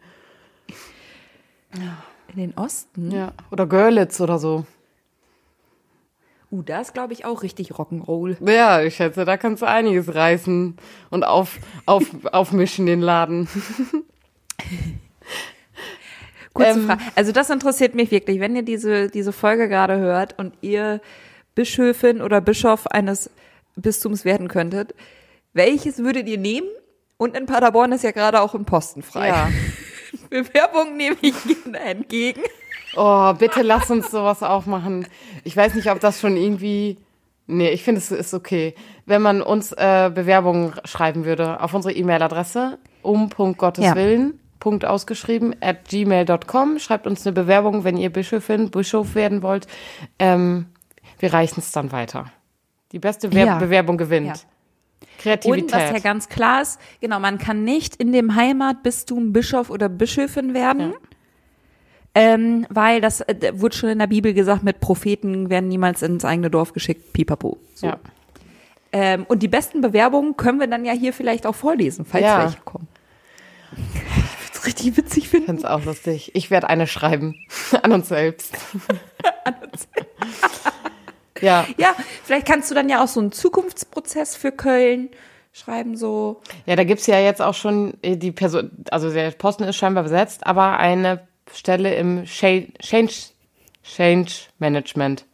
In 2.29 2.35
den 2.35 2.57
Osten? 2.57 3.11
Ja. 3.11 3.33
Oder 3.51 3.67
Görlitz 3.67 4.19
oder 4.19 4.39
so. 4.39 4.65
Uh, 6.51 6.61
da 6.63 6.81
ist, 6.81 6.93
glaube 6.93 7.13
ich, 7.13 7.23
auch 7.23 7.43
richtig 7.43 7.71
Rock'n'Roll. 7.71 8.35
Ja, 8.51 8.81
ich 8.81 8.97
schätze, 8.97 9.23
da 9.23 9.37
kannst 9.37 9.61
du 9.61 9.67
einiges 9.67 10.13
reißen 10.13 10.75
und 11.09 11.23
auf, 11.23 11.57
auf, 11.85 12.03
aufmischen 12.31 12.85
den 12.85 12.99
Laden. 12.99 13.47
Kurze 16.53 16.71
Ähm, 16.71 16.85
Frage. 16.87 17.01
Also 17.15 17.31
das 17.31 17.49
interessiert 17.49 17.95
mich 17.95 18.11
wirklich. 18.11 18.41
Wenn 18.41 18.53
ihr 18.55 18.63
diese, 18.63 19.07
diese 19.07 19.31
Folge 19.31 19.69
gerade 19.69 19.97
hört 19.97 20.37
und 20.37 20.53
ihr 20.59 20.99
Bischöfin 21.55 22.21
oder 22.21 22.41
Bischof 22.41 22.85
eines 22.87 23.29
Bistums 23.77 24.25
werden 24.25 24.49
könntet, 24.49 24.93
welches 25.53 25.99
würdet 25.99 26.27
ihr 26.27 26.37
nehmen? 26.37 26.67
Und 27.15 27.37
in 27.37 27.45
Paderborn 27.45 27.93
ist 27.93 28.03
ja 28.03 28.11
gerade 28.11 28.41
auch 28.41 28.55
ein 28.55 28.65
Posten 28.65 29.03
frei. 29.03 29.27
Ja. 29.27 29.49
Bewerbung 30.29 30.97
nehme 30.97 31.15
ich 31.21 31.35
gerne 31.43 31.79
entgegen. 31.79 32.41
Oh, 32.95 33.33
bitte 33.33 33.61
lass 33.61 33.89
uns 33.89 34.11
sowas 34.11 34.43
auch 34.43 34.65
machen. 34.65 35.07
Ich 35.43 35.55
weiß 35.55 35.75
nicht, 35.75 35.89
ob 35.89 35.99
das 35.99 36.19
schon 36.19 36.35
irgendwie. 36.37 36.97
Nee, 37.47 37.69
ich 37.69 37.83
finde, 37.83 37.99
es 37.99 38.11
ist 38.11 38.33
okay. 38.33 38.75
Wenn 39.05 39.21
man 39.21 39.41
uns 39.41 39.71
äh, 39.73 40.11
Bewerbungen 40.13 40.73
schreiben 40.85 41.25
würde 41.25 41.59
auf 41.61 41.73
unsere 41.73 41.93
E-Mail-Adresse 41.93 42.77
um.gotteswillen, 43.01 44.39
Punkt 44.59 44.85
ausgeschrieben, 44.85 45.55
at 45.59 45.89
gmail.com. 45.89 46.79
Schreibt 46.79 47.07
uns 47.07 47.25
eine 47.25 47.33
Bewerbung, 47.33 47.83
wenn 47.83 47.97
ihr 47.97 48.11
Bischöfin, 48.11 48.69
Bischof 48.69 49.15
werden 49.15 49.41
wollt. 49.41 49.67
Ähm, 50.19 50.67
wir 51.19 51.33
reichen 51.33 51.59
es 51.59 51.71
dann 51.71 51.91
weiter. 51.91 52.25
Die 52.91 52.99
beste 52.99 53.29
Bewer 53.29 53.45
Ja. 53.45 53.57
Bewerbung 53.57 53.97
gewinnt. 53.97 54.27
Ja. 54.27 54.33
Kreativität. 55.17 55.63
Und 55.63 55.73
was 55.73 55.91
ja 55.91 55.99
ganz 55.99 56.29
klar 56.29 56.61
ist, 56.61 56.79
genau, 56.99 57.19
man 57.19 57.37
kann 57.37 57.63
nicht 57.63 57.95
in 57.95 58.11
dem 58.11 58.35
Heimatbistum 58.35 59.33
Bischof 59.33 59.69
oder 59.69 59.89
Bischöfin 59.89 60.53
werden. 60.53 60.93
Ähm, 62.13 62.65
weil 62.69 62.99
das 62.99 63.21
äh, 63.21 63.53
wurde 63.53 63.75
schon 63.75 63.89
in 63.89 63.99
der 63.99 64.07
Bibel 64.07 64.33
gesagt, 64.33 64.63
mit 64.63 64.79
Propheten 64.81 65.49
werden 65.49 65.69
niemals 65.69 66.01
ins 66.01 66.25
eigene 66.25 66.49
Dorf 66.49 66.73
geschickt, 66.73 67.13
pipapo. 67.13 67.57
So. 67.73 67.87
ja. 67.87 67.99
Ähm, 68.91 69.25
und 69.29 69.41
die 69.41 69.47
besten 69.47 69.79
Bewerbungen 69.79 70.35
können 70.35 70.59
wir 70.59 70.67
dann 70.67 70.83
ja 70.83 70.91
hier 70.91 71.13
vielleicht 71.13 71.45
auch 71.45 71.55
vorlesen, 71.55 72.03
falls 72.03 72.25
Ja. 72.25 72.43
welche 72.43 72.59
kommen. 72.59 72.89
Ich 73.77 74.01
würde 74.01 74.53
es 74.53 74.65
richtig 74.65 74.97
witzig 74.97 75.23
Ich 75.23 75.29
finden. 75.29 75.45
finde 75.45 75.61
es 75.61 75.65
auch 75.65 75.85
lustig. 75.85 76.31
Ich 76.35 76.51
werde 76.51 76.67
eine 76.67 76.85
schreiben. 76.87 77.35
An 77.83 77.93
uns 77.93 78.09
selbst. 78.09 78.57
ja. 81.41 81.65
Ja, 81.77 81.95
vielleicht 82.23 82.45
kannst 82.47 82.69
du 82.69 82.75
dann 82.75 82.89
ja 82.89 83.03
auch 83.03 83.07
so 83.07 83.19
einen 83.19 83.31
Zukunftsprozess 83.31 84.35
für 84.35 84.51
Köln 84.51 85.09
schreiben, 85.53 85.95
so. 85.97 86.41
Ja, 86.65 86.75
da 86.75 86.83
gibt's 86.83 87.07
ja 87.07 87.19
jetzt 87.19 87.41
auch 87.41 87.53
schon 87.53 87.93
äh, 88.01 88.15
die 88.17 88.31
Person, 88.31 88.71
also 88.91 89.11
der 89.11 89.31
Posten 89.31 89.63
ist 89.63 89.75
scheinbar 89.75 90.03
besetzt, 90.03 90.45
aber 90.45 90.77
eine 90.77 91.27
Stelle 91.53 91.95
im 91.95 92.25
Cha- 92.25 92.65
Change, 92.79 93.13
Change 93.83 94.31
Management. 94.59 95.25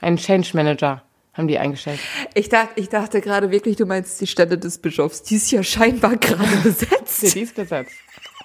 Ein 0.00 0.16
Change 0.16 0.50
Manager 0.54 1.02
haben 1.34 1.48
die 1.48 1.58
eingestellt. 1.58 2.00
Ich 2.34 2.48
dachte, 2.48 2.80
ich 2.80 2.88
dachte 2.88 3.20
gerade 3.20 3.50
wirklich, 3.50 3.76
du 3.76 3.86
meinst 3.86 4.20
die 4.20 4.26
Stelle 4.26 4.58
des 4.58 4.78
Bischofs. 4.78 5.22
Die 5.22 5.36
ist 5.36 5.50
ja 5.50 5.62
scheinbar 5.62 6.16
gerade 6.16 6.56
besetzt. 6.62 7.34
die 7.34 7.40
ist 7.40 7.54
besetzt. 7.54 7.92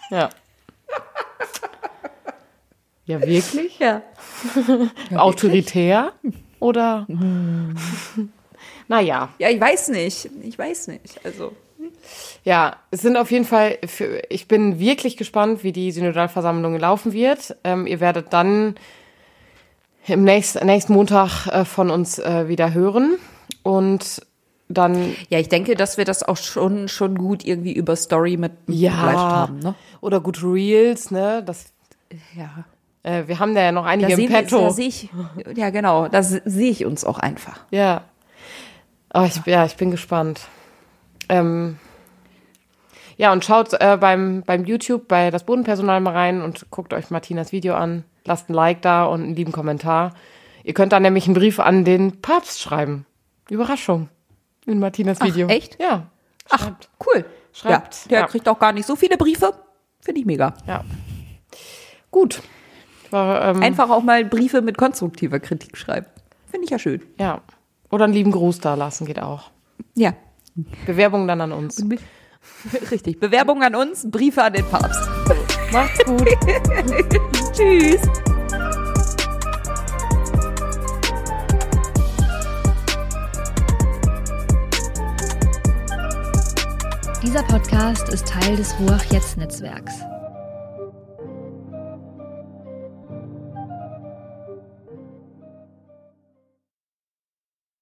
Ja. 0.10 0.30
Ja, 3.06 3.20
wirklich? 3.22 3.80
Ja. 3.80 4.02
Autoritär? 5.16 6.14
Oder? 6.60 7.06
naja. 8.88 9.30
Ja, 9.40 9.50
ich 9.50 9.60
weiß 9.60 9.90
nicht. 9.90 10.30
Ich 10.44 10.58
weiß 10.58 10.88
nicht. 10.88 11.24
Also. 11.26 11.54
Ja, 12.44 12.76
es 12.92 13.02
sind 13.02 13.16
auf 13.16 13.32
jeden 13.32 13.46
Fall, 13.46 13.78
für, 13.86 14.22
ich 14.30 14.48
bin 14.48 14.78
wirklich 14.80 15.16
gespannt, 15.16 15.64
wie 15.64 15.72
die 15.72 15.92
Synodalversammlung 15.92 16.78
laufen 16.78 17.14
wird. 17.14 17.56
Ähm, 17.64 17.88
ihr 17.88 18.00
werdet 18.02 18.34
dann 18.34 18.76
im 20.08 20.24
nächsten, 20.26 20.66
nächsten 20.66 20.94
Montag 20.94 21.48
äh, 21.48 21.64
von 21.64 21.90
uns 21.90 22.20
äh, 22.20 22.50
wieder 22.50 22.74
hören. 22.74 23.16
Und 23.64 24.22
dann, 24.68 25.16
Ja, 25.30 25.40
ich 25.40 25.48
denke, 25.50 25.76
dass 25.76 25.98
wir 25.98 26.04
das 26.06 26.24
auch 26.24 26.36
schon, 26.38 26.90
schon 26.90 27.16
gut 27.18 27.46
irgendwie 27.46 27.74
über 27.74 27.96
Story 27.96 28.36
mit 28.36 28.52
ja, 28.68 28.92
haben, 28.94 29.60
ne? 29.60 29.76
oder 30.02 30.20
gut 30.20 30.44
Reels, 30.44 31.12
ne? 31.12 31.44
Das, 31.46 31.72
Ja. 32.36 32.66
äh, 33.04 33.28
wir 33.28 33.40
haben 33.40 33.56
da 33.56 33.62
ja 33.62 33.72
noch 33.72 33.84
Da, 33.84 33.90
einige 33.92 34.12
im 34.12 34.16
sehen, 34.18 34.30
wir- 34.30 34.38
Petto. 34.40 34.60
da 34.60 34.70
sehe 34.72 34.88
ich, 34.88 35.10
ja 35.56 35.70
genau, 35.70 36.08
da 36.10 36.24
se- 36.24 36.42
sehe 36.44 36.72
ich 36.72 36.86
uns 36.86 37.06
auch 37.06 37.20
einfach. 37.20 37.62
Ja. 37.72 38.04
Aber 39.10 39.28
ich, 39.28 39.40
ja, 39.46 39.64
ich 39.66 39.76
bin 39.78 39.92
gespannt. 39.92 40.42
Ähm, 41.30 41.78
ja, 43.18 43.32
und 43.32 43.46
schaut 43.46 43.74
äh, 43.74 43.98
beim, 44.00 44.44
beim 44.46 44.66
YouTube 44.66 45.08
bei 45.08 45.32
das 45.32 45.46
Bodenpersonal 45.46 46.02
mal 46.02 46.14
rein 46.14 46.42
und 46.42 46.70
guckt 46.72 46.94
euch 46.94 47.10
Martinas 47.10 47.52
Video 47.52 47.76
an. 47.76 48.04
Lasst 48.26 48.50
ein 48.50 48.54
Like 48.54 48.82
da 48.82 49.06
und 49.06 49.24
einen 49.24 49.36
lieben 49.36 49.52
Kommentar. 49.52 50.14
Ihr 50.64 50.74
könnt 50.74 50.94
dann 50.94 51.04
nämlich 51.04 51.26
einen 51.26 51.36
Brief 51.36 51.60
an 51.60 51.84
den 51.86 52.22
Papst 52.22 52.62
schreiben. 52.62 53.06
Überraschung. 53.50 54.10
In 54.66 54.80
Martinas 54.80 55.20
Ach, 55.20 55.26
Video. 55.26 55.48
echt? 55.48 55.80
Ja. 55.80 56.08
Ach, 56.50 56.72
cool. 57.06 57.26
Schreibt, 57.52 58.06
ja, 58.06 58.10
der 58.10 58.20
ja. 58.22 58.28
kriegt 58.28 58.48
auch 58.48 58.60
gar 58.60 58.72
nicht 58.72 58.86
so 58.86 58.96
viele 58.96 59.18
Briefe. 59.18 59.54
Finde 60.00 60.22
ich 60.22 60.26
mega. 60.26 60.54
Ja. 60.66 60.84
Gut. 62.10 62.42
War, 63.12 63.50
ähm, 63.50 63.62
Einfach 63.62 63.90
auch 63.90 64.02
mal 64.02 64.26
Briefe 64.26 64.62
mit 64.62 64.78
konstruktiver 64.78 65.40
Kritik 65.40 65.78
schreiben. 65.78 66.08
Finde 66.50 66.66
ich 66.66 66.72
ja 66.72 66.80
schön. 66.80 67.02
Ja. 67.20 67.42
Oder 67.92 68.06
einen 68.06 68.14
lieben 68.14 68.32
Gruß 68.32 68.60
da 68.60 68.74
lassen 68.74 69.06
geht 69.06 69.22
auch. 69.22 69.52
Ja, 69.96 70.14
Bewerbung 70.86 71.28
dann 71.28 71.42
an 71.42 71.52
uns. 71.52 71.84
richtig. 72.92 73.20
Bewerbung 73.20 73.64
an 73.64 73.76
uns, 73.76 74.10
Briefe 74.10 74.44
an 74.44 74.54
den 74.54 74.66
Papst. 74.66 75.00
Macht's 75.72 76.04
gut. 76.06 76.28
Tschüss. 77.54 78.02
Dieser 87.24 87.44
Podcast 87.44 88.10
ist 88.10 88.28
Teil 88.28 88.56
des 88.58 88.78
Ruach 88.80 89.04
Jetzt 89.06 89.38
Netzwerks. 89.38 89.94